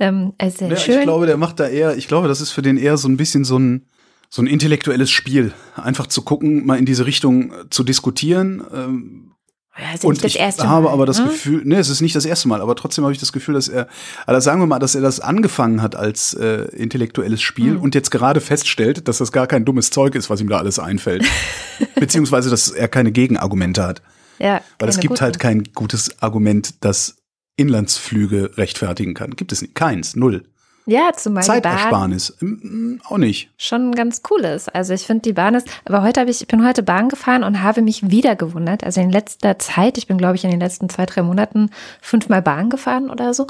[0.00, 0.98] ähm, sehr ja, schön.
[0.98, 3.16] Ich glaube, der macht da eher, ich glaube, das ist für den eher so ein
[3.16, 3.86] bisschen so ein
[4.28, 8.62] so ein intellektuelles Spiel, einfach zu gucken, mal in diese Richtung zu diskutieren.
[8.74, 9.35] Ähm,
[9.78, 11.26] ja und ich habe Mal, aber das ne?
[11.26, 13.68] Gefühl, nee, es ist nicht das erste Mal, aber trotzdem habe ich das Gefühl, dass
[13.68, 13.88] er,
[14.26, 17.80] also sagen wir mal, dass er das angefangen hat als äh, intellektuelles Spiel mhm.
[17.80, 20.78] und jetzt gerade feststellt, dass das gar kein dummes Zeug ist, was ihm da alles
[20.78, 21.24] einfällt.
[21.94, 24.02] Beziehungsweise, dass er keine Gegenargumente hat.
[24.38, 25.22] Ja, Weil es gibt guten.
[25.22, 27.16] halt kein gutes Argument, das
[27.56, 29.30] Inlandsflüge rechtfertigen kann.
[29.30, 29.74] Gibt es nicht.
[29.74, 30.14] Keins.
[30.14, 30.44] Null.
[30.86, 32.36] Ja, zumal Zeitersparnis.
[32.40, 33.50] Bahn auch nicht.
[33.58, 34.72] Schon ganz cool ist.
[34.74, 37.42] Also ich finde die Bahn ist, aber heute habe ich, ich bin heute Bahn gefahren
[37.42, 38.84] und habe mich wieder gewundert.
[38.84, 41.70] Also in letzter Zeit, ich bin glaube ich in den letzten zwei, drei Monaten
[42.00, 43.48] fünfmal Bahn gefahren oder so.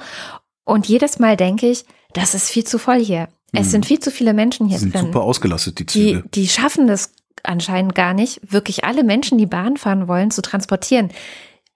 [0.65, 3.29] Und jedes Mal denke ich, das ist viel zu voll hier.
[3.53, 3.71] Es mhm.
[3.71, 5.07] sind viel zu viele Menschen hier die sind drin.
[5.07, 6.23] super ausgelastet, die Züge.
[6.23, 10.43] Die, die schaffen das anscheinend gar nicht, wirklich alle Menschen, die Bahn fahren wollen, zu
[10.43, 11.11] transportieren.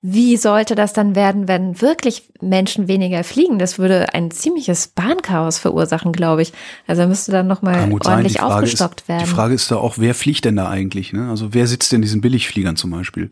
[0.02, 3.58] Wie sollte das dann werden, wenn wirklich Menschen weniger fliegen?
[3.58, 6.54] Das würde ein ziemliches Bahnchaos verursachen, glaube ich.
[6.86, 8.42] Also müsste dann nochmal ordentlich sein.
[8.44, 9.24] aufgestockt ist, werden.
[9.24, 11.12] Die Frage ist da auch, wer fliegt denn da eigentlich?
[11.12, 11.28] Ne?
[11.28, 13.28] Also wer sitzt denn in diesen Billigfliegern zum Beispiel?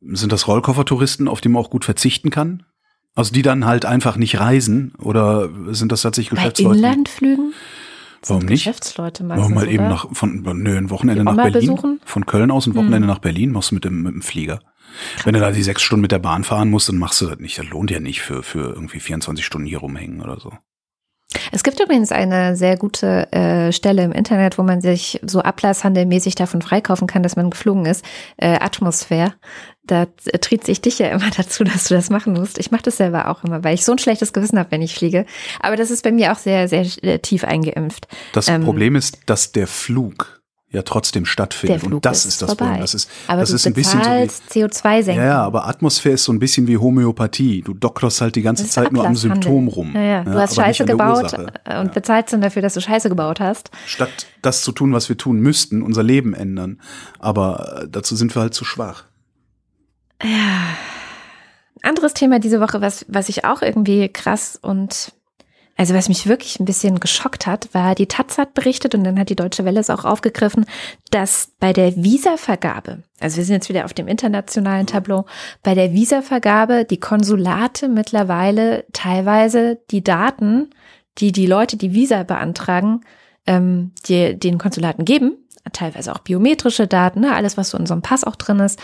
[0.00, 2.62] Sind das Rollkoffertouristen, auf die man auch gut verzichten kann?
[3.16, 4.94] Also die dann halt einfach nicht reisen?
[5.02, 6.80] Oder sind das tatsächlich Geschäftsleute?
[6.80, 7.54] Bei Inlandflügen?
[8.24, 8.64] Warum nicht?
[8.64, 11.52] Geschäftsleute meistens, Warum mal eben nach, von, nö, ein Wochenende nach Berlin.
[11.52, 12.00] Besuchen?
[12.04, 13.08] Von Köln aus ein Wochenende hm.
[13.08, 14.60] nach Berlin machst du mit dem, mit dem Flieger.
[15.24, 17.38] Wenn du da die sechs Stunden mit der Bahn fahren musst, dann machst du das
[17.38, 17.58] nicht.
[17.58, 20.52] Das lohnt ja nicht für, für irgendwie 24 Stunden hier rumhängen oder so.
[21.50, 26.34] Es gibt übrigens eine sehr gute äh, Stelle im Internet, wo man sich so ablasshandelmäßig
[26.34, 28.04] davon freikaufen kann, dass man geflogen ist.
[28.36, 29.34] Äh, Atmosphäre.
[29.84, 30.06] Da
[30.40, 32.58] tritt sich dich ja immer dazu, dass du das machen musst.
[32.58, 34.94] Ich mache das selber auch immer, weil ich so ein schlechtes Gewissen habe, wenn ich
[34.94, 35.26] fliege.
[35.60, 36.84] Aber das ist bei mir auch sehr, sehr
[37.22, 38.08] tief eingeimpft.
[38.32, 40.41] Das ähm, Problem ist, dass der Flug
[40.72, 41.84] ja trotzdem stattfindet.
[41.84, 42.64] Und das ist, das vorbei.
[42.64, 42.80] Problem.
[42.80, 45.22] Das ist, aber das ist ein bisschen so wie, CO2 senken.
[45.22, 47.62] Ja, aber Atmosphäre ist so ein bisschen wie Homöopathie.
[47.62, 49.92] Du dokterst halt die ganze Zeit nur am Symptom rum.
[49.94, 50.24] Ja, ja.
[50.24, 51.84] Du hast Scheiße gebaut und ja.
[51.84, 53.70] bezahlst dann dafür, dass du Scheiße gebaut hast.
[53.86, 56.80] Statt das zu tun, was wir tun müssten, unser Leben ändern.
[57.18, 59.04] Aber äh, dazu sind wir halt zu schwach.
[60.22, 60.28] Ja.
[61.82, 65.12] Anderes Thema diese Woche, was, was ich auch irgendwie krass und
[65.76, 69.18] also was mich wirklich ein bisschen geschockt hat, war, die Taz hat berichtet und dann
[69.18, 70.66] hat die Deutsche Welle es auch aufgegriffen,
[71.10, 75.24] dass bei der Visavergabe, also wir sind jetzt wieder auf dem internationalen Tableau,
[75.62, 80.70] bei der Visavergabe die Konsulate mittlerweile teilweise die Daten,
[81.18, 83.00] die die Leute, die Visa beantragen,
[83.46, 85.36] ähm, die, den Konsulaten geben,
[85.72, 88.80] teilweise auch biometrische Daten, ne, alles, was so in so einem Pass auch drin ist,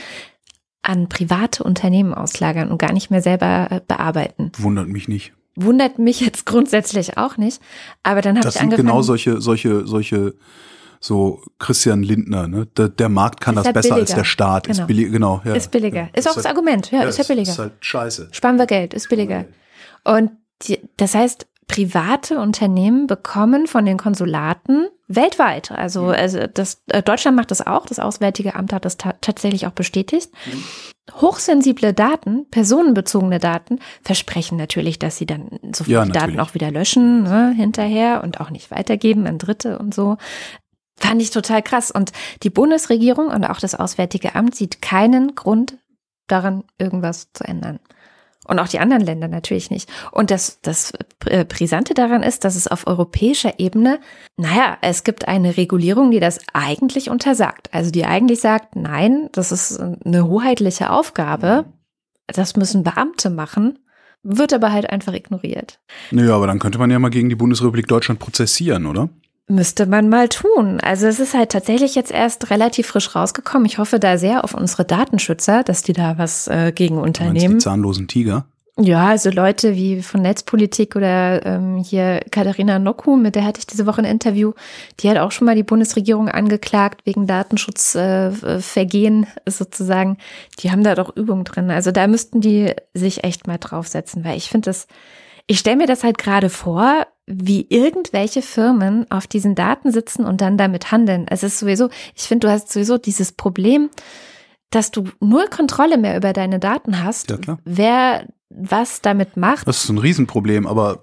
[0.82, 4.52] an private Unternehmen auslagern und gar nicht mehr selber äh, bearbeiten.
[4.56, 5.32] Wundert mich nicht
[5.62, 7.60] wundert mich jetzt grundsätzlich auch nicht.
[8.02, 8.70] Aber dann habe ich angefangen.
[8.70, 10.34] Das sind genau solche, solche, solche,
[11.00, 12.66] so Christian Lindner, ne?
[12.76, 14.00] Der, der Markt kann das halt besser billiger.
[14.02, 14.66] als der Staat.
[14.66, 14.80] Genau.
[14.80, 15.42] Ist billiger, genau.
[15.44, 15.54] Ja.
[15.54, 16.08] Ist billiger.
[16.12, 16.90] Ist, ist auch halt, das Argument.
[16.90, 17.50] Ja, ist ja billiger.
[17.50, 18.28] Ist halt scheiße.
[18.32, 19.44] Sparen wir Geld, ist billiger.
[20.04, 20.30] Und
[20.62, 26.10] Die, das heißt, private Unternehmen bekommen von den Konsulaten weltweit, also, mhm.
[26.10, 29.72] also das, äh, Deutschland macht das auch, das Auswärtige Amt hat das ta tatsächlich auch
[29.72, 30.30] bestätigt.
[30.46, 30.64] Mhm.
[31.20, 36.70] Hochsensible Daten, personenbezogene Daten, versprechen natürlich, dass sie dann so viele ja, Daten auch wieder
[36.70, 40.18] löschen ne, hinterher und auch nicht weitergeben an Dritte und so.
[40.96, 41.90] Fand ich total krass.
[41.90, 42.12] Und
[42.42, 45.78] die Bundesregierung und auch das Auswärtige Amt sieht keinen Grund
[46.26, 47.78] daran, irgendwas zu ändern.
[48.48, 49.90] Und auch die anderen Länder natürlich nicht.
[50.10, 50.92] Und das, das
[51.26, 54.00] äh, Brisante daran ist, dass es auf europäischer Ebene,
[54.36, 57.68] naja, es gibt eine Regulierung, die das eigentlich untersagt.
[57.72, 61.66] Also die eigentlich sagt, nein, das ist eine hoheitliche Aufgabe.
[62.26, 63.78] Das müssen Beamte machen.
[64.22, 65.78] Wird aber halt einfach ignoriert.
[66.10, 69.10] Naja, aber dann könnte man ja mal gegen die Bundesrepublik Deutschland prozessieren, oder?
[69.50, 70.78] Müsste man mal tun.
[70.80, 73.64] Also es ist halt tatsächlich jetzt erst relativ frisch rausgekommen.
[73.64, 77.54] Ich hoffe da sehr auf unsere Datenschützer, dass die da was äh, gegen unternehmen.
[77.54, 78.44] Die zahnlosen Tiger?
[78.80, 83.66] Ja, also Leute wie von Netzpolitik oder ähm, hier Katharina Nocku, mit der hatte ich
[83.66, 84.52] diese Woche ein Interview,
[85.00, 90.18] die hat auch schon mal die Bundesregierung angeklagt wegen Datenschutzvergehen äh, sozusagen.
[90.60, 91.72] Die haben da doch Übung drin.
[91.72, 94.86] Also da müssten die sich echt mal draufsetzen, weil ich finde das,
[95.48, 100.40] ich stelle mir das halt gerade vor, wie irgendwelche Firmen auf diesen Daten sitzen und
[100.40, 101.26] dann damit handeln.
[101.28, 103.90] Es ist sowieso, ich finde, du hast sowieso dieses Problem,
[104.70, 109.68] dass du null Kontrolle mehr über deine Daten hast, ja, wer was damit macht.
[109.68, 111.00] Das ist ein Riesenproblem, aber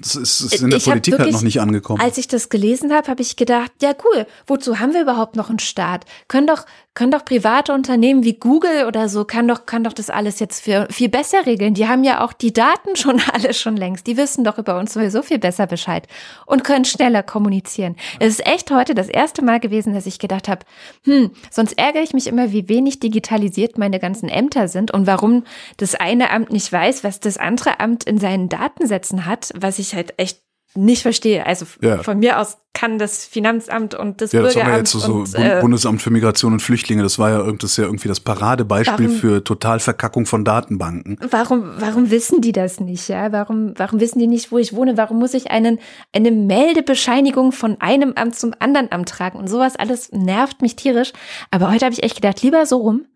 [0.00, 2.00] es ist, ist in der ich Politik halt wirklich, halt noch nicht angekommen.
[2.00, 5.50] Als ich das gelesen habe, habe ich gedacht, ja cool, wozu haben wir überhaupt noch
[5.50, 6.04] einen Staat?
[6.28, 10.10] Können doch, können doch private Unternehmen wie Google oder so, kann doch, kann doch das
[10.10, 11.74] alles jetzt für, viel besser regeln.
[11.74, 14.06] Die haben ja auch die Daten schon alle schon längst.
[14.06, 16.06] Die wissen doch über uns sowieso viel besser Bescheid
[16.46, 17.96] und können schneller kommunizieren.
[18.20, 20.64] Es ist echt heute das erste Mal gewesen, dass ich gedacht habe,
[21.04, 25.44] hm, sonst ärgere ich mich immer, wie wenig digitalisiert meine ganzen Ämter sind und warum
[25.78, 29.94] das eine Amt nicht weiß, was das andere Amt in seinen Datensätzen hat, was ich
[29.94, 30.43] halt echt
[30.76, 31.46] nicht verstehe.
[31.46, 32.02] Also ja.
[32.02, 34.66] von mir aus kann das Finanzamt und das ja, Bürgeramt.
[34.66, 37.30] Ja, das haben wir jetzt so, und, äh, Bundesamt für Migration und Flüchtlinge, das war
[37.30, 41.18] ja irgendwie, das, ja irgendwie das Paradebeispiel warum, für Totalverkackung von Datenbanken.
[41.30, 43.08] Warum, warum wissen die das nicht?
[43.08, 44.96] Ja, warum, warum wissen die nicht, wo ich wohne?
[44.96, 45.78] Warum muss ich einen,
[46.12, 49.38] eine Meldebescheinigung von einem Amt zum anderen Amt tragen?
[49.38, 51.12] Und sowas alles nervt mich tierisch.
[51.52, 53.06] Aber heute habe ich echt gedacht, lieber so rum,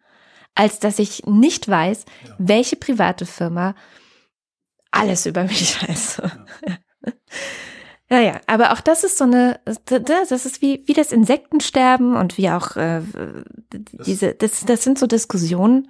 [0.55, 2.35] als dass ich nicht weiß, ja.
[2.39, 3.75] welche private Firma
[4.93, 6.23] alles über mich weiß.
[6.67, 6.77] Ja.
[8.11, 12.39] Ja, ja, aber auch das ist so eine, das ist wie, wie das Insektensterben und
[12.39, 13.03] wie auch äh,
[14.07, 15.89] diese, das, das sind so Diskussionen,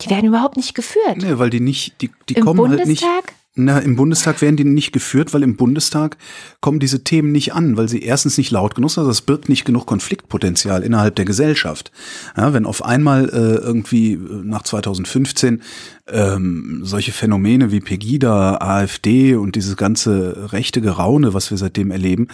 [0.00, 1.16] die werden überhaupt nicht geführt.
[1.16, 3.37] Nee, weil die nicht, die, die Im kommen Bundestag halt nicht.
[3.60, 6.16] Na, im Bundestag werden die nicht geführt, weil im Bundestag
[6.60, 9.48] kommen diese Themen nicht an, weil sie erstens nicht laut genug sind, also es birgt
[9.48, 11.90] nicht genug Konfliktpotenzial innerhalb der Gesellschaft.
[12.36, 15.62] Ja, wenn auf einmal äh, irgendwie äh, nach 2015
[16.06, 22.28] ähm, solche Phänomene wie Pegida, AfD und dieses ganze rechte Geraune, was wir seitdem erleben,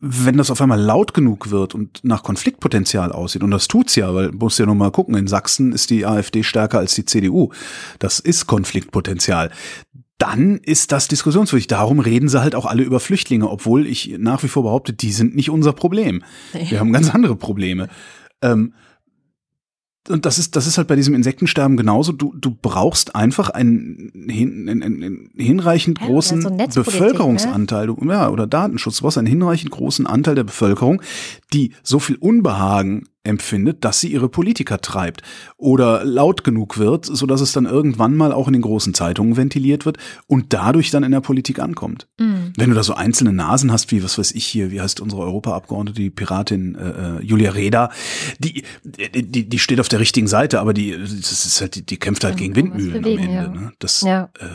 [0.00, 4.14] wenn das auf einmal laut genug wird und nach Konfliktpotenzial aussieht, und das tut's ja,
[4.14, 7.50] weil muss ja nur mal gucken, in Sachsen ist die AfD stärker als die CDU.
[7.98, 9.50] Das ist Konfliktpotenzial.
[10.16, 11.66] Dann ist das diskussionswürdig.
[11.66, 15.12] Darum reden sie halt auch alle über Flüchtlinge, obwohl ich nach wie vor behaupte, die
[15.12, 16.22] sind nicht unser Problem.
[16.52, 17.88] Wir haben ganz andere Probleme.
[18.42, 18.74] Ähm,
[20.08, 22.12] und das ist, das ist halt bei diesem Insektensterben genauso.
[22.12, 28.12] Du, du brauchst einfach einen, hin, einen, einen hinreichend großen ja, so Bevölkerungsanteil, ne?
[28.12, 28.96] ja, oder Datenschutz.
[28.96, 31.02] Du brauchst einen hinreichend großen Anteil der Bevölkerung,
[31.52, 35.22] die so viel Unbehagen empfindet, dass sie ihre Politiker treibt
[35.58, 39.36] oder laut genug wird, so dass es dann irgendwann mal auch in den großen Zeitungen
[39.36, 42.08] ventiliert wird und dadurch dann in der Politik ankommt.
[42.18, 42.54] Mhm.
[42.56, 45.20] Wenn du da so einzelne Nasen hast, wie was weiß ich hier, wie heißt unsere
[45.22, 47.90] Europaabgeordnete, die Piratin äh, äh Julia Reda,
[48.38, 51.98] die, die die steht auf der richtigen Seite, aber die das ist halt die, die
[51.98, 53.34] kämpft halt gegen Windmühlen bewegen, am Ende.
[53.34, 53.48] Ja.
[53.48, 53.72] Ne?
[53.78, 54.30] Das ja.
[54.38, 54.46] Äh,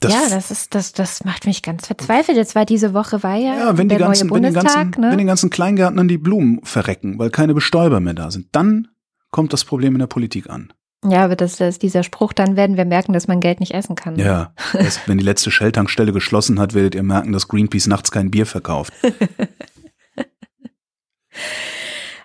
[0.00, 2.36] das ja, das ist das, das macht mich ganz verzweifelt.
[2.36, 4.82] Jetzt war diese Woche war ja, ja wenn der die ganzen, neue Bundestag, wenn, den
[4.82, 5.10] ganzen, ne?
[5.10, 8.88] wenn den ganzen Kleingärtnern die Blumen verrecken, weil keine Bestäuber mehr da sind, dann
[9.30, 10.72] kommt das Problem in der Politik an.
[11.04, 13.74] Ja, aber das, das ist dieser Spruch, dann werden wir merken, dass man Geld nicht
[13.74, 14.16] essen kann.
[14.16, 18.30] Ja, erst wenn die letzte Shell-Tankstelle geschlossen hat, werdet ihr merken, dass Greenpeace nachts kein
[18.30, 18.92] Bier verkauft.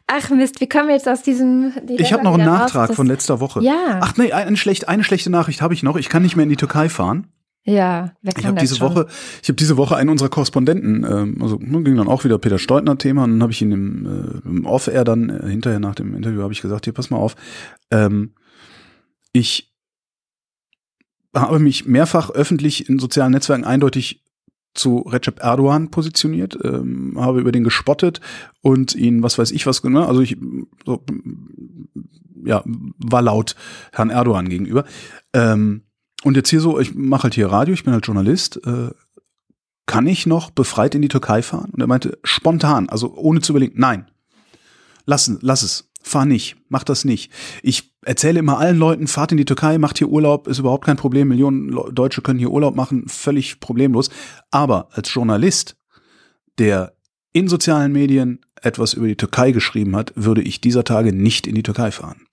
[0.07, 1.71] Ach Mist, wie kommen wir jetzt aus diesem?
[1.87, 3.63] Ich habe noch einen Nachtrag raus, von letzter Woche.
[3.63, 3.99] Ja.
[4.01, 5.95] Ach nee, eine, schlecht, eine schlechte Nachricht habe ich noch.
[5.95, 7.27] Ich kann nicht mehr in die Türkei fahren.
[7.63, 8.89] Ja, wer kann ich habe diese schon?
[8.89, 9.07] Woche,
[9.41, 12.57] ich habe diese Woche einen unserer Korrespondenten, ähm, also ne, ging dann auch wieder Peter
[12.57, 15.93] Steutner Thema und dann habe ich ihn im, äh, im Off-Air dann äh, hinterher nach
[15.93, 17.35] dem Interview habe ich gesagt, hier pass mal auf,
[17.91, 18.33] ähm,
[19.31, 19.71] ich
[21.35, 24.23] habe mich mehrfach öffentlich in sozialen Netzwerken eindeutig
[24.73, 28.21] zu Recep Erdogan positioniert, ähm, habe über den gespottet
[28.61, 30.37] und ihn, was weiß ich was, ne, also ich
[30.85, 31.03] so,
[32.43, 33.55] ja, war laut
[33.91, 34.85] Herrn Erdogan gegenüber.
[35.33, 35.83] Ähm,
[36.23, 38.59] Und jetzt hier so, ich mache halt hier Radio, ich bin halt Journalist.
[38.65, 38.91] Äh,
[39.85, 41.71] kann ich noch befreit in die Türkei fahren?
[41.71, 44.09] Und er meinte, spontan, also ohne zu überlegen, nein.
[45.05, 45.89] Lass, lass es.
[46.03, 46.55] Fahr nicht.
[46.69, 47.31] Mach das nicht.
[47.61, 50.97] Ich erzähle immer allen Leuten, fahrt in die Türkei, macht hier Urlaub, ist überhaupt kein
[50.97, 51.27] Problem.
[51.27, 54.09] Millionen Deutsche können hier Urlaub machen, völlig problemlos.
[54.49, 55.75] Aber als Journalist,
[56.57, 56.93] der
[57.33, 61.55] in sozialen Medien etwas über die Türkei geschrieben hat, würde ich dieser Tage nicht in
[61.55, 62.25] die Türkei fahren.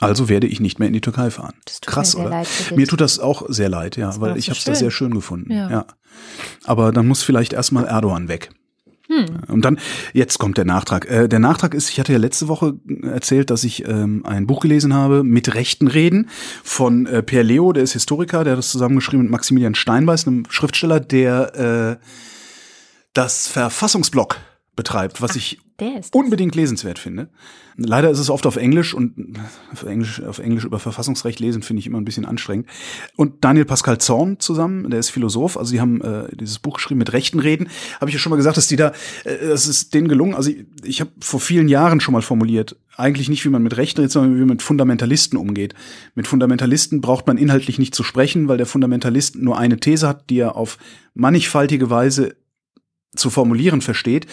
[0.00, 1.54] Also werde ich nicht mehr in die Türkei fahren.
[1.82, 2.42] Krass, mir oder?
[2.74, 5.14] Mir tut das auch sehr leid, ja, weil ich so habe es da sehr schön
[5.14, 5.52] gefunden.
[5.52, 5.70] Ja.
[5.70, 5.86] ja.
[6.64, 8.50] Aber dann muss vielleicht erstmal Erdogan weg.
[9.08, 9.26] Hm.
[9.48, 9.78] Und dann,
[10.14, 11.08] jetzt kommt der Nachtrag.
[11.10, 14.60] Äh, der Nachtrag ist, ich hatte ja letzte Woche erzählt, dass ich ähm, ein Buch
[14.60, 16.30] gelesen habe mit rechten Reden
[16.62, 20.44] von äh, Per Leo, der ist Historiker, der hat das zusammengeschrieben mit Maximilian Steinbeiß, einem
[20.48, 22.04] Schriftsteller, der äh,
[23.12, 24.38] das Verfassungsblock
[24.74, 25.36] betreibt, was
[25.80, 27.28] Ach, ich unbedingt lesenswert finde.
[27.76, 29.38] Leider ist es oft auf Englisch und
[29.72, 32.68] auf Englisch, auf Englisch über Verfassungsrecht lesen finde ich immer ein bisschen anstrengend.
[33.16, 36.98] Und Daniel Pascal Zorn zusammen, der ist Philosoph, also die haben äh, dieses Buch geschrieben
[36.98, 37.68] mit rechten Reden.
[38.00, 38.92] Habe ich ja schon mal gesagt, dass die da,
[39.24, 40.34] äh, das ist denen gelungen.
[40.34, 43.76] Also ich, ich habe vor vielen Jahren schon mal formuliert, eigentlich nicht, wie man mit
[43.76, 45.74] Rechten redet, sondern wie man mit Fundamentalisten umgeht.
[46.14, 50.30] Mit Fundamentalisten braucht man inhaltlich nicht zu sprechen, weil der Fundamentalist nur eine These hat,
[50.30, 50.78] die er auf
[51.14, 52.36] mannigfaltige Weise
[53.16, 54.26] zu formulieren versteht.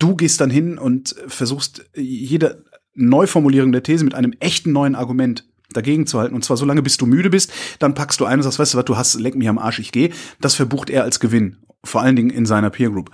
[0.00, 5.44] Du gehst dann hin und versuchst jede Neuformulierung der These mit einem echten neuen Argument
[5.72, 6.34] dagegen zu halten.
[6.34, 8.74] Und zwar so lange, bis du müde bist, dann packst du ein und sagst, weißt
[8.74, 10.10] du was, du hast, leck mich am Arsch, ich gehe.
[10.40, 11.58] Das verbucht er als Gewinn.
[11.84, 13.10] Vor allen Dingen in seiner Peer Group.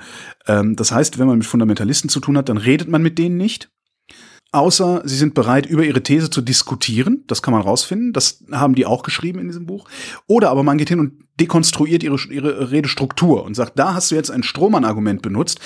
[0.46, 3.36] Ähm, das heißt, wenn man mit Fundamentalisten zu tun hat, dann redet man mit denen
[3.36, 3.68] nicht.
[4.52, 7.24] Außer sie sind bereit, über ihre These zu diskutieren.
[7.26, 8.12] Das kann man rausfinden.
[8.12, 9.88] Das haben die auch geschrieben in diesem Buch.
[10.26, 14.14] Oder aber man geht hin und dekonstruiert ihre, ihre Redestruktur und sagt, da hast du
[14.14, 15.60] jetzt ein Strohmann-Argument benutzt.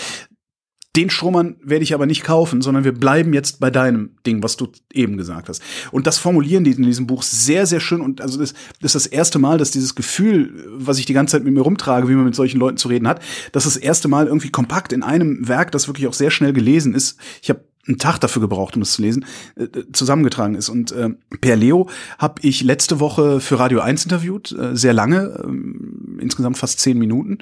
[0.96, 4.56] Den Strohmann werde ich aber nicht kaufen, sondern wir bleiben jetzt bei deinem Ding, was
[4.56, 5.62] du eben gesagt hast.
[5.92, 8.00] Und das formulieren die in diesem Buch sehr, sehr schön.
[8.00, 11.36] Und also das, das ist das erste Mal, dass dieses Gefühl, was ich die ganze
[11.36, 13.22] Zeit mit mir rumtrage, wie man mit solchen Leuten zu reden hat,
[13.52, 16.52] das ist das erste Mal irgendwie kompakt in einem Werk, das wirklich auch sehr schnell
[16.52, 17.18] gelesen ist.
[17.40, 19.24] Ich habe einen Tag dafür gebraucht, um es zu lesen,
[19.56, 20.68] äh, zusammengetragen ist.
[20.68, 21.10] Und äh,
[21.40, 21.88] Per Leo
[22.18, 26.98] habe ich letzte Woche für Radio 1 interviewt, äh, sehr lange, äh, insgesamt fast zehn
[26.98, 27.38] Minuten.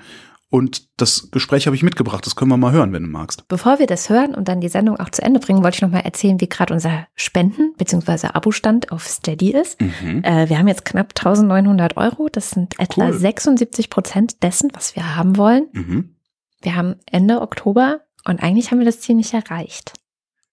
[0.50, 2.24] Und das Gespräch habe ich mitgebracht.
[2.24, 3.46] Das können wir mal hören, wenn du magst.
[3.48, 5.90] Bevor wir das hören und dann die Sendung auch zu Ende bringen, wollte ich noch
[5.90, 8.28] mal erzählen, wie gerade unser Spenden- bzw.
[8.28, 9.78] Abo-Stand auf Steady ist.
[9.80, 10.24] Mhm.
[10.24, 12.28] Äh, wir haben jetzt knapp 1900 Euro.
[12.32, 13.12] Das sind etwa cool.
[13.12, 15.66] 76 Prozent dessen, was wir haben wollen.
[15.72, 16.14] Mhm.
[16.62, 19.92] Wir haben Ende Oktober und eigentlich haben wir das Ziel nicht erreicht.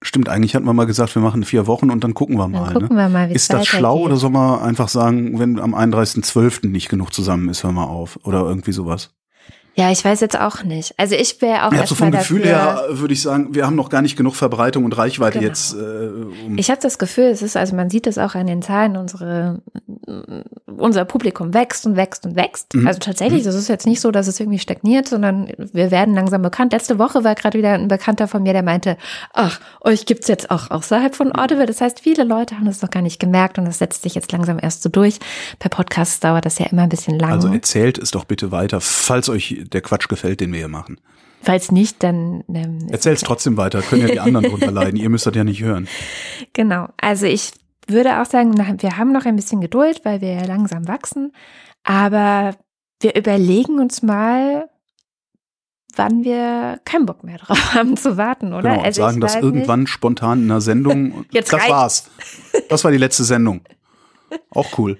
[0.01, 2.65] Stimmt, eigentlich hatten wir mal gesagt, wir machen vier Wochen und dann gucken wir mal.
[2.65, 3.03] Dann gucken ne?
[3.03, 6.67] wir mal, wie Ist das schlau oder soll man einfach sagen, wenn am 31.12.
[6.67, 8.19] nicht genug zusammen ist, hör mal auf?
[8.23, 9.11] Oder irgendwie sowas?
[9.77, 10.93] Ja, ich weiß jetzt auch nicht.
[10.97, 13.89] Also ich wäre auch ja, so vom Gefühl her würde ich sagen, wir haben noch
[13.89, 15.49] gar nicht genug Verbreitung und Reichweite genau.
[15.49, 15.73] jetzt.
[15.73, 15.77] Äh,
[16.45, 18.95] um ich habe das Gefühl, es ist also man sieht es auch an den Zahlen,
[18.95, 19.61] unsere
[20.77, 22.73] unser Publikum wächst und wächst und wächst.
[22.73, 22.87] Mhm.
[22.87, 23.45] Also tatsächlich, mhm.
[23.45, 26.73] das ist jetzt nicht so, dass es irgendwie stagniert, sondern wir werden langsam bekannt.
[26.73, 28.97] Letzte Woche war gerade wieder ein Bekannter von mir, der meinte,
[29.33, 31.65] ach, euch gibt's jetzt auch außerhalb von Audible.
[31.65, 34.31] Das heißt, viele Leute haben das noch gar nicht gemerkt und das setzt sich jetzt
[34.31, 35.19] langsam erst so durch.
[35.59, 37.31] Per Podcast dauert das ja immer ein bisschen lang.
[37.31, 40.99] Also erzählt es doch bitte weiter, falls euch der Quatsch gefällt, den wir hier machen.
[41.41, 42.43] Falls nicht, dann.
[42.53, 44.99] Ähm, Erzähl's trotzdem weiter, können ja die anderen drunter leiden.
[44.99, 45.87] Ihr müsst das ja nicht hören.
[46.53, 46.89] Genau.
[46.99, 47.51] Also ich
[47.87, 51.33] würde auch sagen, wir haben noch ein bisschen Geduld, weil wir ja langsam wachsen.
[51.83, 52.55] Aber
[52.99, 54.69] wir überlegen uns mal,
[55.95, 58.71] wann wir keinen Bock mehr drauf haben zu warten, oder?
[58.71, 59.89] Genau, also sagen das irgendwann nicht.
[59.89, 61.25] spontan in einer Sendung.
[61.31, 61.71] Jetzt das reicht.
[61.71, 62.09] war's.
[62.69, 63.61] Das war die letzte Sendung.
[64.49, 64.97] Auch cool.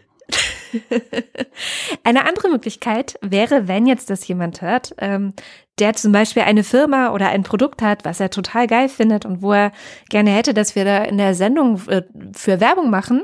[2.03, 5.34] Eine andere Möglichkeit wäre, wenn jetzt das jemand hört, ähm,
[5.80, 9.41] der zum Beispiel eine Firma oder ein Produkt hat, was er total geil findet und
[9.41, 9.71] wo er
[10.09, 12.03] gerne hätte, dass wir da in der Sendung äh,
[12.34, 13.23] für Werbung machen.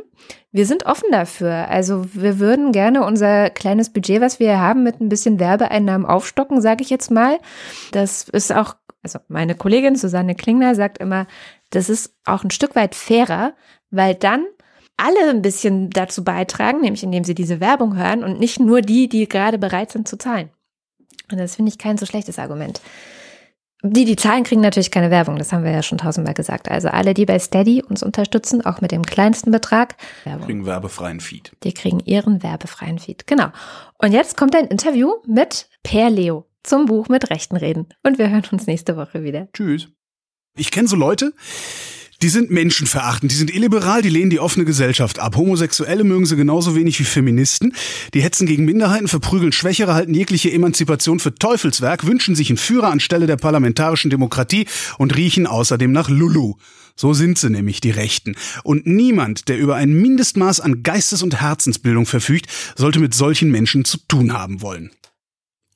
[0.52, 1.70] Wir sind offen dafür.
[1.70, 6.62] Also wir würden gerne unser kleines Budget, was wir haben, mit ein bisschen Werbeeinnahmen aufstocken,
[6.62, 7.40] sage ich jetzt mal.
[7.94, 11.28] Das ist auch, also meine Kollegin Susanne Klingner sagt immer,
[11.70, 13.54] das ist auch ein Stück weit fairer,
[13.92, 14.46] weil dann
[15.02, 19.10] alle ein bisschen dazu beitragen, nämlich indem sie diese Werbung hören und nicht nur die,
[19.10, 20.50] die gerade bereit sind zu zahlen.
[21.32, 22.82] Und das finde ich kein so schlechtes Argument.
[23.84, 26.70] Die, die zahlen, kriegen natürlich keine Werbung, das haben wir ja schon tausendmal gesagt.
[26.70, 30.46] Also alle, die bei Steady uns unterstützen, auch mit dem kleinsten Betrag, Werbung.
[30.46, 31.52] kriegen werbefreien Feed.
[31.64, 33.48] Die kriegen ihren werbefreien Feed, genau.
[33.98, 37.88] Und jetzt kommt ein Interview mit Per Leo zum Buch mit Rechten reden.
[38.04, 39.48] Und wir hören uns nächste Woche wieder.
[39.52, 39.88] Tschüss.
[40.56, 41.34] Ich kenne so Leute,
[42.22, 45.36] Die sind menschenverachtend, die sind illiberal, die lehnen die offene Gesellschaft ab.
[45.36, 47.74] Homosexuelle mögen sie genauso wenig wie Feministen.
[48.14, 52.92] Die hetzen gegen Minderheiten, verprügeln Schwächere, halten jegliche Emanzipation für Teufelswerk, wünschen sich einen Führer
[52.92, 54.68] anstelle der parlamentarischen Demokratie
[55.00, 56.58] und riechen außerdem nach Lulu.
[56.96, 58.36] So sind sie nämlich, die Rechten.
[58.64, 62.46] Und niemand, der über ein Mindestmaß an Geistes- und Herzensbildung verfügt,
[62.76, 64.92] sollte mit solchen Menschen zu tun haben wollen.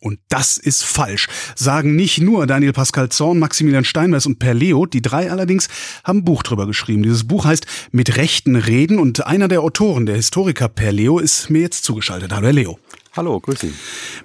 [0.05, 4.85] Und das ist falsch, sagen nicht nur Daniel Pascal Zorn, Maximilian Steinmeiß und Per Leo,
[4.85, 5.67] die drei allerdings
[6.03, 7.01] haben ein Buch drüber geschrieben.
[7.01, 11.49] Dieses Buch heißt Mit Rechten reden und einer der Autoren, der Historiker Per Leo, ist
[11.49, 12.31] mir jetzt zugeschaltet.
[12.31, 12.79] Hallo Herr Leo.
[13.15, 13.73] Hallo, grüß Sie.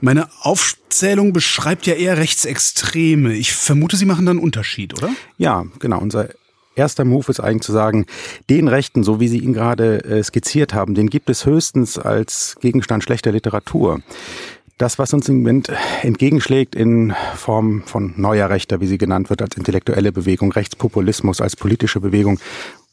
[0.02, 3.32] Meine Aufzählung beschreibt ja eher Rechtsextreme.
[3.32, 5.08] Ich vermute, Sie machen da einen Unterschied, oder?
[5.38, 6.00] Ja, genau.
[6.00, 6.28] Unser
[6.76, 8.06] erster Move ist eigentlich zu sagen,
[8.48, 12.56] den Rechten, so wie Sie ihn gerade äh, skizziert haben, den gibt es höchstens als
[12.60, 14.00] Gegenstand schlechter Literatur.
[14.80, 15.70] Das, was uns im Moment
[16.00, 21.54] entgegenschlägt in Form von neuer Rechter, wie sie genannt wird, als intellektuelle Bewegung, Rechtspopulismus als
[21.54, 22.40] politische Bewegung,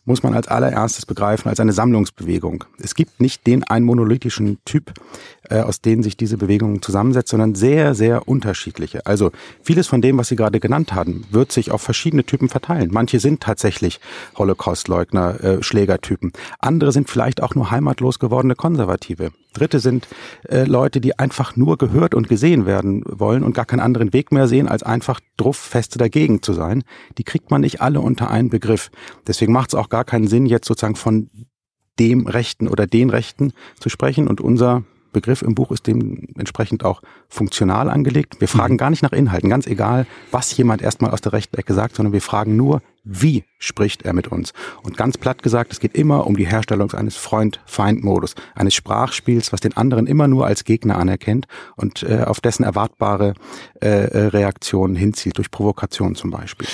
[0.03, 2.65] muss man als allererstes begreifen als eine Sammlungsbewegung.
[2.77, 4.91] Es gibt nicht den einen monolithischen Typ,
[5.49, 9.05] äh, aus denen sich diese Bewegung zusammensetzt, sondern sehr, sehr unterschiedliche.
[9.05, 9.31] Also
[9.63, 12.89] vieles von dem, was Sie gerade genannt haben, wird sich auf verschiedene Typen verteilen.
[12.91, 14.01] Manche sind tatsächlich
[14.37, 16.33] Holocaustleugner, äh, Schlägertypen.
[16.59, 19.31] Andere sind vielleicht auch nur heimatlos gewordene Konservative.
[19.57, 20.07] Dritte sind
[20.47, 24.31] äh, Leute, die einfach nur gehört und gesehen werden wollen und gar keinen anderen Weg
[24.31, 26.83] mehr sehen, als einfach druffeste dagegen zu sein.
[27.17, 28.89] Die kriegt man nicht alle unter einen Begriff.
[29.25, 31.29] Deswegen macht es auch gar keinen Sinn, jetzt sozusagen von
[31.99, 34.27] dem Rechten oder den Rechten zu sprechen.
[34.27, 38.39] Und unser Begriff im Buch ist dementsprechend auch funktional angelegt.
[38.39, 38.77] Wir fragen mhm.
[38.77, 42.13] gar nicht nach Inhalten, ganz egal, was jemand erstmal aus der rechten Ecke sagt, sondern
[42.13, 44.53] wir fragen nur, wie spricht er mit uns?
[44.83, 49.61] Und ganz platt gesagt, es geht immer um die Herstellung eines Freund-Feind-Modus, eines Sprachspiels, was
[49.61, 51.47] den anderen immer nur als Gegner anerkennt
[51.77, 53.33] und äh, auf dessen erwartbare
[53.81, 56.67] äh, äh Reaktionen hinzielt, durch Provokation zum Beispiel.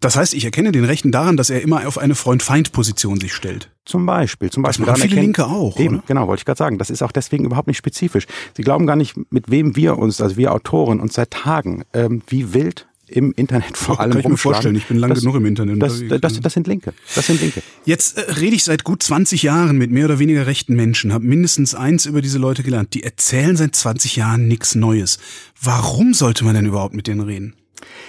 [0.00, 3.70] Das heißt, ich erkenne den Rechten daran, dass er immer auf eine Freund-Feind-Position sich stellt.
[3.84, 4.50] Zum Beispiel.
[4.50, 4.86] Zum Beispiel.
[4.86, 5.78] Das machen viele Linke auch.
[5.78, 6.04] Eben, oder?
[6.06, 6.78] genau, wollte ich gerade sagen.
[6.78, 8.26] Das ist auch deswegen überhaupt nicht spezifisch.
[8.56, 12.22] Sie glauben gar nicht, mit wem wir uns, also wir Autoren, uns seit Tagen, ähm,
[12.28, 15.22] wie wild im Internet vor oh, allem Kann ich mir vorstellen, ich bin lange das,
[15.22, 15.82] genug im Internet.
[15.82, 16.92] Das, das, das, sind Linke.
[17.14, 17.62] Das sind Linke.
[17.84, 21.24] Jetzt äh, rede ich seit gut 20 Jahren mit mehr oder weniger rechten Menschen, habe
[21.24, 22.94] mindestens eins über diese Leute gelernt.
[22.94, 25.18] Die erzählen seit 20 Jahren nichts Neues.
[25.60, 27.54] Warum sollte man denn überhaupt mit denen reden?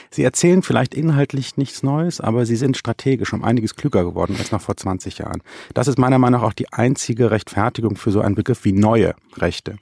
[0.10, 4.52] Sie erzählen vielleicht inhaltlich nichts Neues, aber sie sind strategisch um einiges klüger geworden als
[4.52, 5.42] noch vor 20 Jahren.
[5.74, 9.16] Das ist meiner Meinung nach auch die einzige Rechtfertigung für so einen Begriff wie neue
[9.38, 9.76] Rechte.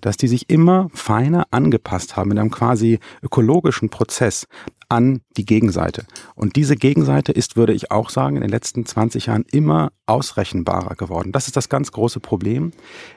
[0.00, 4.46] Dass die sich immer feiner angepasst haben in einem quasi ökologischen Prozess
[4.88, 6.04] an die Gegenseite.
[6.34, 10.94] Und diese Gegenseite ist, würde ich auch sagen, in den letzten 20 Jahren immer ausrechenbarer
[10.94, 11.32] geworden.
[11.32, 12.72] Das ist das ganz große Problem,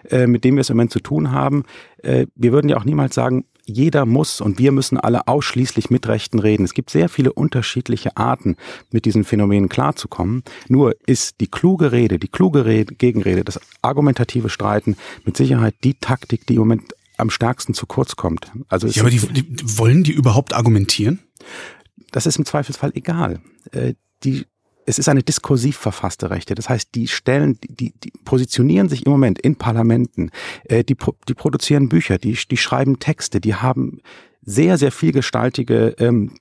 [0.09, 1.63] äh, mit dem wir es im Moment zu tun haben.
[2.01, 6.07] Äh, wir würden ja auch niemals sagen, jeder muss und wir müssen alle ausschließlich mit
[6.07, 6.63] Rechten reden.
[6.63, 8.55] Es gibt sehr viele unterschiedliche Arten,
[8.91, 10.43] mit diesen Phänomenen klarzukommen.
[10.70, 14.95] Nur ist die kluge Rede, die kluge Rede, Gegenrede, das argumentative Streiten
[15.26, 18.51] mit Sicherheit die Taktik, die im Moment am stärksten zu kurz kommt.
[18.70, 21.20] Also ja, aber die, die, wollen die überhaupt argumentieren?
[22.11, 23.41] Das ist im Zweifelsfall egal.
[23.72, 24.45] Äh, die
[24.88, 26.55] es ist eine diskursiv verfasste Rechte.
[26.55, 30.31] Das heißt, die stellen, die, die positionieren sich im Moment in Parlamenten,
[30.63, 30.95] äh, die,
[31.27, 33.99] die produzieren Bücher, die, die schreiben Texte, die haben
[34.41, 36.38] sehr, sehr vielgestaltige ähm,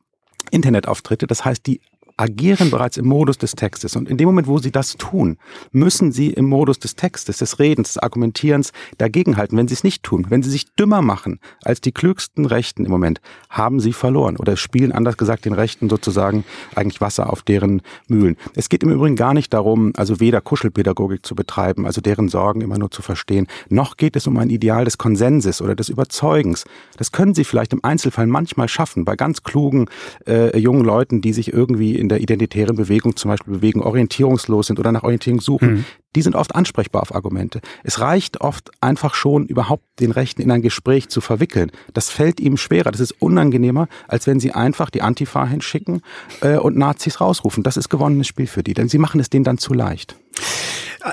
[0.52, 1.26] Internetauftritte.
[1.26, 1.80] Das heißt, die
[2.16, 3.94] agieren bereits im Modus des Textes.
[3.96, 5.36] Und in dem Moment, wo sie das tun,
[5.72, 9.58] müssen sie im Modus des Textes, des Redens, des Argumentierens dagegenhalten.
[9.58, 12.90] Wenn sie es nicht tun, wenn sie sich dümmer machen als die klügsten Rechten im
[12.90, 16.44] Moment, haben sie verloren oder spielen anders gesagt den Rechten sozusagen
[16.74, 18.36] eigentlich Wasser auf deren Mühlen.
[18.54, 22.60] Es geht im Übrigen gar nicht darum, also weder Kuschelpädagogik zu betreiben, also deren Sorgen
[22.60, 26.64] immer nur zu verstehen, noch geht es um ein Ideal des Konsenses oder des Überzeugens.
[26.96, 29.86] Das können sie vielleicht im Einzelfall manchmal schaffen, bei ganz klugen
[30.26, 34.78] äh, jungen Leuten, die sich irgendwie in der identitären Bewegung zum Beispiel bewegen, orientierungslos sind
[34.78, 35.84] oder nach Orientierung suchen, mhm.
[36.14, 37.60] die sind oft ansprechbar auf Argumente.
[37.84, 41.70] Es reicht oft einfach schon, überhaupt den Rechten in ein Gespräch zu verwickeln.
[41.94, 46.02] Das fällt ihm schwerer, das ist unangenehmer, als wenn sie einfach die Antifa hinschicken
[46.40, 47.62] äh, und Nazis rausrufen.
[47.62, 50.16] Das ist gewonnenes Spiel für die, denn sie machen es denen dann zu leicht.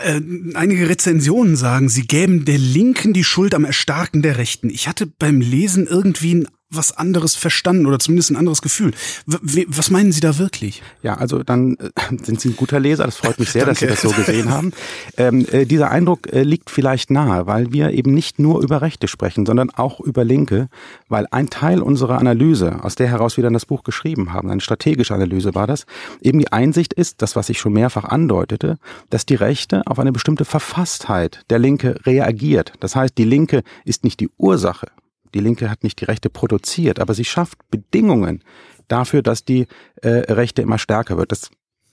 [0.01, 0.21] Äh,
[0.55, 4.69] einige Rezensionen sagen, sie gäben der Linken die Schuld am Erstarken der Rechten.
[4.69, 8.91] Ich hatte beim Lesen irgendwie ein was anderes verstanden oder zumindest ein anderes Gefühl.
[9.25, 10.81] W was meinen Sie da wirklich?
[11.01, 11.89] Ja, also dann äh,
[12.23, 13.05] sind Sie ein guter Leser.
[13.05, 14.71] Das freut mich sehr, dass Sie das so gesehen haben.
[15.17, 19.07] Ähm, äh, dieser Eindruck äh, liegt vielleicht nahe, weil wir eben nicht nur über Rechte
[19.07, 20.69] sprechen, sondern auch über Linke,
[21.09, 24.61] weil ein Teil unserer Analyse, aus der heraus wir dann das Buch geschrieben haben, eine
[24.61, 25.85] strategische Analyse war das,
[26.21, 28.77] eben die Einsicht ist, das was ich schon mehrfach andeutete,
[29.09, 32.73] dass die Rechte auf eine bestimmte Verfasstheit der Linke reagiert.
[32.79, 34.87] Das heißt, die Linke ist nicht die Ursache
[35.33, 38.43] die Linke hat nicht die Rechte produziert, aber sie schafft Bedingungen
[38.87, 39.67] dafür, dass die
[40.01, 41.31] äh, Rechte immer stärker wird.
[41.31, 41.49] Das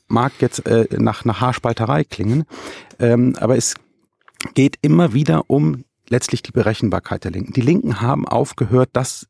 [0.09, 2.45] mag jetzt äh, nach, nach Haarspalterei klingen,
[2.99, 3.75] ähm, aber es
[4.55, 7.53] geht immer wieder um letztlich die Berechenbarkeit der Linken.
[7.53, 9.29] Die Linken haben aufgehört, das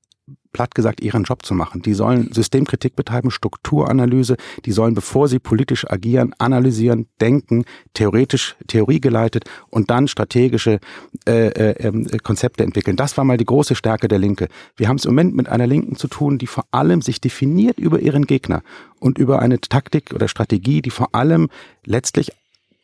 [0.53, 1.83] platt gesagt, ihren Job zu machen.
[1.83, 9.45] Die sollen Systemkritik betreiben, Strukturanalyse, die sollen, bevor sie politisch agieren, analysieren, denken, theoretisch, theoriegeleitet
[9.69, 10.81] und dann strategische
[11.27, 12.97] äh, äh, ähm, Konzepte entwickeln.
[12.97, 14.49] Das war mal die große Stärke der Linke.
[14.77, 17.79] Wir haben es im Moment mit einer Linken zu tun, die vor allem sich definiert
[17.79, 18.63] über ihren Gegner
[18.99, 21.49] und über eine Taktik oder Strategie, die vor allem
[21.85, 22.33] letztlich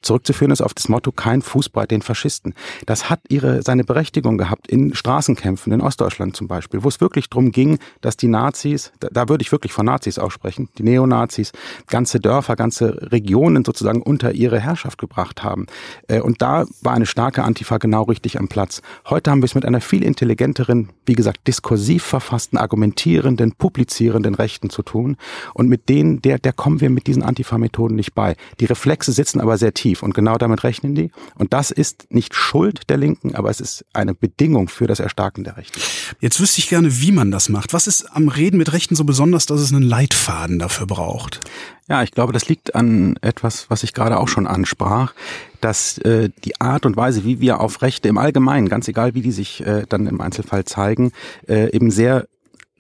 [0.07, 2.55] zurückzuführen ist auf das Motto kein Fußball den Faschisten.
[2.87, 7.29] Das hat ihre, seine Berechtigung gehabt in Straßenkämpfen in Ostdeutschland zum Beispiel, wo es wirklich
[7.29, 10.83] darum ging, dass die Nazis, da, da würde ich wirklich von Nazis auch sprechen, die
[10.83, 11.53] Neonazis,
[11.87, 15.67] ganze Dörfer, ganze Regionen sozusagen unter ihre Herrschaft gebracht haben.
[16.09, 18.83] Äh, und da war eine starke Antifa genau richtig am Platz.
[19.09, 24.71] Heute haben wir es mit einer viel intelligenteren, wie gesagt, diskursiv verfassten, argumentierenden, publizierenden Rechten
[24.71, 25.17] zu tun.
[25.55, 28.37] Und mit denen, der, der kommen wir mit diesen Antifa-Methoden nicht bei.
[28.61, 29.96] Die Reflexe sitzen aber sehr tief.
[30.03, 31.11] Und genau damit rechnen die.
[31.37, 35.45] Und das ist nicht Schuld der Linken, aber es ist eine Bedingung für das Erstarken
[35.45, 35.81] der Rechten.
[36.21, 37.73] Jetzt wüsste ich gerne, wie man das macht.
[37.73, 41.41] Was ist am Reden mit Rechten so besonders, dass es einen Leitfaden dafür braucht?
[41.89, 45.15] Ja, ich glaube, das liegt an etwas, was ich gerade auch schon ansprach,
[45.61, 49.23] dass äh, die Art und Weise, wie wir auf Rechte im Allgemeinen, ganz egal wie
[49.23, 51.13] die sich äh, dann im Einzelfall zeigen,
[51.49, 52.27] äh, eben sehr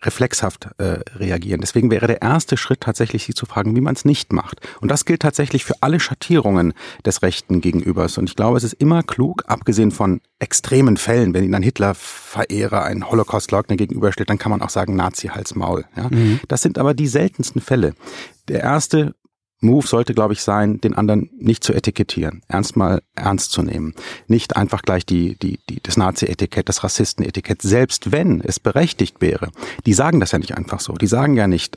[0.02, 1.60] reflexhaft äh, reagieren.
[1.60, 4.60] Deswegen wäre der erste Schritt tatsächlich, sie zu fragen, wie man es nicht macht.
[4.80, 6.74] Und das gilt tatsächlich für alle Schattierungen
[7.04, 8.18] des Rechten gegenübers.
[8.18, 12.84] Und ich glaube, es ist immer klug, abgesehen von extremen Fällen, wenn Ihnen ein Hitler-Verehrer
[12.84, 15.86] ein Holocaust-Leugner gegenübersteht, dann kann man auch sagen, Nazi-Hals-Maul.
[15.96, 16.08] Ja?
[16.10, 16.40] Mhm.
[16.48, 17.94] Das sind aber die seltensten Fälle.
[18.48, 19.14] Der erste
[19.66, 23.94] Move sollte, glaube ich, sein, den anderen nicht zu etikettieren, ernst mal ernst zu nehmen.
[24.26, 29.50] Nicht einfach gleich die, die, die, das Nazi-Etikett, das Rassisten-Etikett, selbst wenn es berechtigt wäre.
[29.84, 30.94] Die sagen das ja nicht einfach so.
[30.94, 31.76] Die sagen ja nicht,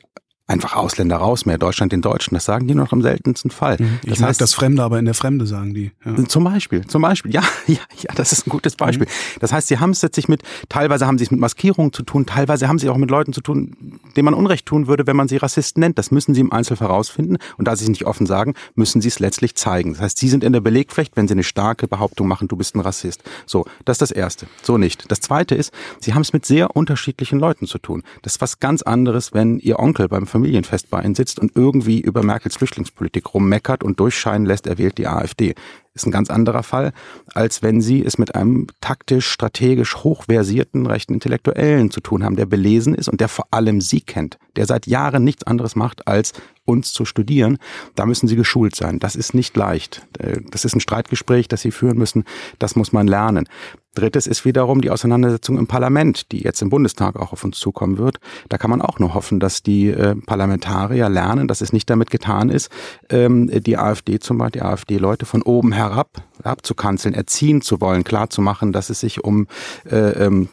[0.50, 2.34] einfach Ausländer raus, mehr Deutschland den Deutschen.
[2.34, 3.78] Das sagen die noch im seltensten Fall.
[3.80, 4.00] Mhm.
[4.04, 5.91] Ich das mag heißt, das Fremde, aber in der Fremde sagen die.
[6.04, 6.26] Ja.
[6.26, 9.06] Zum Beispiel, zum Beispiel, ja, ja, ja, das ist ein gutes Beispiel.
[9.06, 9.39] Mhm.
[9.39, 12.26] Das heißt, sie haben es letztlich mit, teilweise haben sie es mit Maskierungen zu tun,
[12.26, 15.28] teilweise haben sie auch mit Leuten zu tun, denen man Unrecht tun würde, wenn man
[15.28, 15.97] sie Rassisten nennt.
[15.97, 17.38] Das müssen sie im Einzelfall herausfinden.
[17.58, 19.93] Und da sie es nicht offen sagen, müssen sie es letztlich zeigen.
[19.93, 22.76] Das heißt, sie sind in der Belegpflicht, wenn sie eine starke Behauptung machen, du bist
[22.76, 23.22] ein Rassist.
[23.45, 24.47] So, das ist das Erste.
[24.62, 25.12] So nicht.
[25.12, 28.04] Das Zweite ist, sie haben es mit sehr unterschiedlichen Leuten zu tun.
[28.24, 32.00] Das ist was ganz anderes, wenn ihr Onkel beim Familienfest bei ihnen sitzt und irgendwie
[32.00, 35.54] über Merkels Flüchtlingspolitik rummeckert und durchscheinen lässt, er wählt die AfD.
[35.94, 36.94] Ist ein ganz anderer Fall,
[37.34, 42.46] als wenn Sie es mit einem taktisch, strategisch hochversierten rechten Intellektuellen zu tun haben, der
[42.46, 46.32] belesen ist und der vor allem Sie kennt, der seit Jahren nichts anderes macht, als
[46.70, 47.57] uns zu studieren.
[47.95, 48.99] Da müssen Sie geschult sein.
[48.99, 50.07] Das ist nicht leicht.
[50.20, 52.24] Äh, das ist ein Streitgespräch, das Sie führen müssen.
[52.59, 53.47] Das muss man lernen.
[53.95, 57.97] Drittes ist wiederum die Auseinandersetzung im Parlament, die jetzt im Bundestag auch auf uns zukommen
[57.97, 58.20] wird.
[58.47, 62.11] Da kann man auch nur hoffen, dass die äh, Parlamentarier lernen, dass es nicht damit
[62.11, 62.70] getan ist,
[63.09, 68.72] ähm, die AfD zum Beispiel, die AfD-Leute von oben herab abzukanzeln, erziehen zu wollen, klarzumachen,
[68.72, 69.47] dass es sich um
[69.89, 70.49] äh, ähm,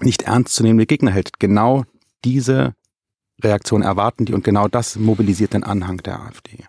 [0.00, 1.38] nicht ernstzunehmende Gegner hält.
[1.38, 1.84] Genau
[2.24, 2.74] diese
[3.42, 6.64] Reaktion erwarten die und genau das mobilisiert den Anhang der AfD.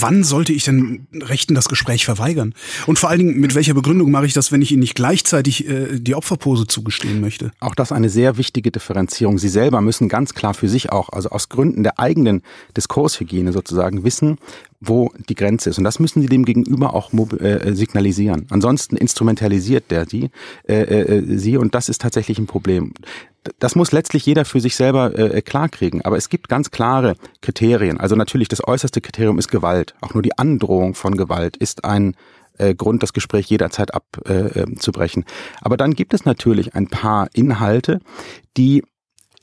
[0.00, 2.54] Wann sollte ich denn Rechten das Gespräch verweigern?
[2.86, 5.68] Und vor allen Dingen, mit welcher Begründung mache ich das, wenn ich ihnen nicht gleichzeitig
[5.68, 7.50] äh, die Opferpose zugestehen möchte?
[7.60, 9.38] Auch das eine sehr wichtige Differenzierung.
[9.38, 12.42] Sie selber müssen ganz klar für sich auch, also aus Gründen der eigenen
[12.76, 14.38] Diskurshygiene sozusagen wissen,
[14.86, 15.78] wo die Grenze ist.
[15.78, 18.46] Und das müssen sie dem Gegenüber auch äh, signalisieren.
[18.50, 20.30] Ansonsten instrumentalisiert der die,
[20.68, 22.92] äh, äh, sie und das ist tatsächlich ein Problem.
[23.58, 26.02] Das muss letztlich jeder für sich selber äh, klarkriegen.
[26.02, 28.00] Aber es gibt ganz klare Kriterien.
[28.00, 29.94] Also natürlich das äußerste Kriterium ist Gewalt.
[30.00, 32.16] Auch nur die Androhung von Gewalt ist ein
[32.58, 35.22] äh, Grund, das Gespräch jederzeit abzubrechen.
[35.24, 38.00] Äh, Aber dann gibt es natürlich ein paar Inhalte,
[38.56, 38.82] die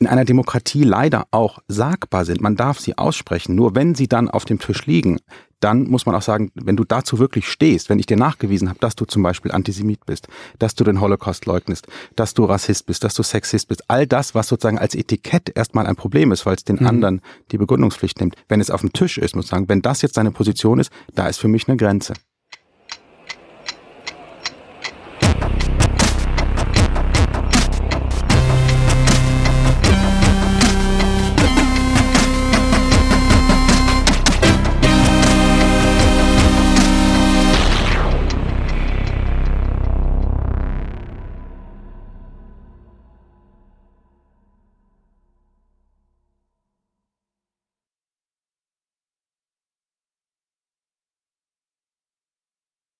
[0.02, 2.41] in einer Demokratie leider auch sagbar sind.
[2.41, 3.56] Man darf sie aussprechen.
[3.56, 5.20] Nur wenn sie dann auf dem Tisch liegen,
[5.60, 8.80] dann muss man auch sagen, wenn du dazu wirklich stehst, wenn ich dir nachgewiesen habe,
[8.80, 10.28] dass du zum Beispiel Antisemit bist,
[10.58, 14.34] dass du den Holocaust leugnest, dass du Rassist bist, dass du Sexist bist, all das,
[14.34, 16.88] was sozusagen als Etikett erstmal ein Problem ist, weil es den mhm.
[16.88, 17.22] anderen
[17.52, 18.36] die Begründungspflicht nimmt.
[18.49, 20.91] Wenn es auf dem Tisch ist, muss ich sagen, wenn das jetzt deine Position ist,
[21.14, 22.14] da ist für mich eine Grenze.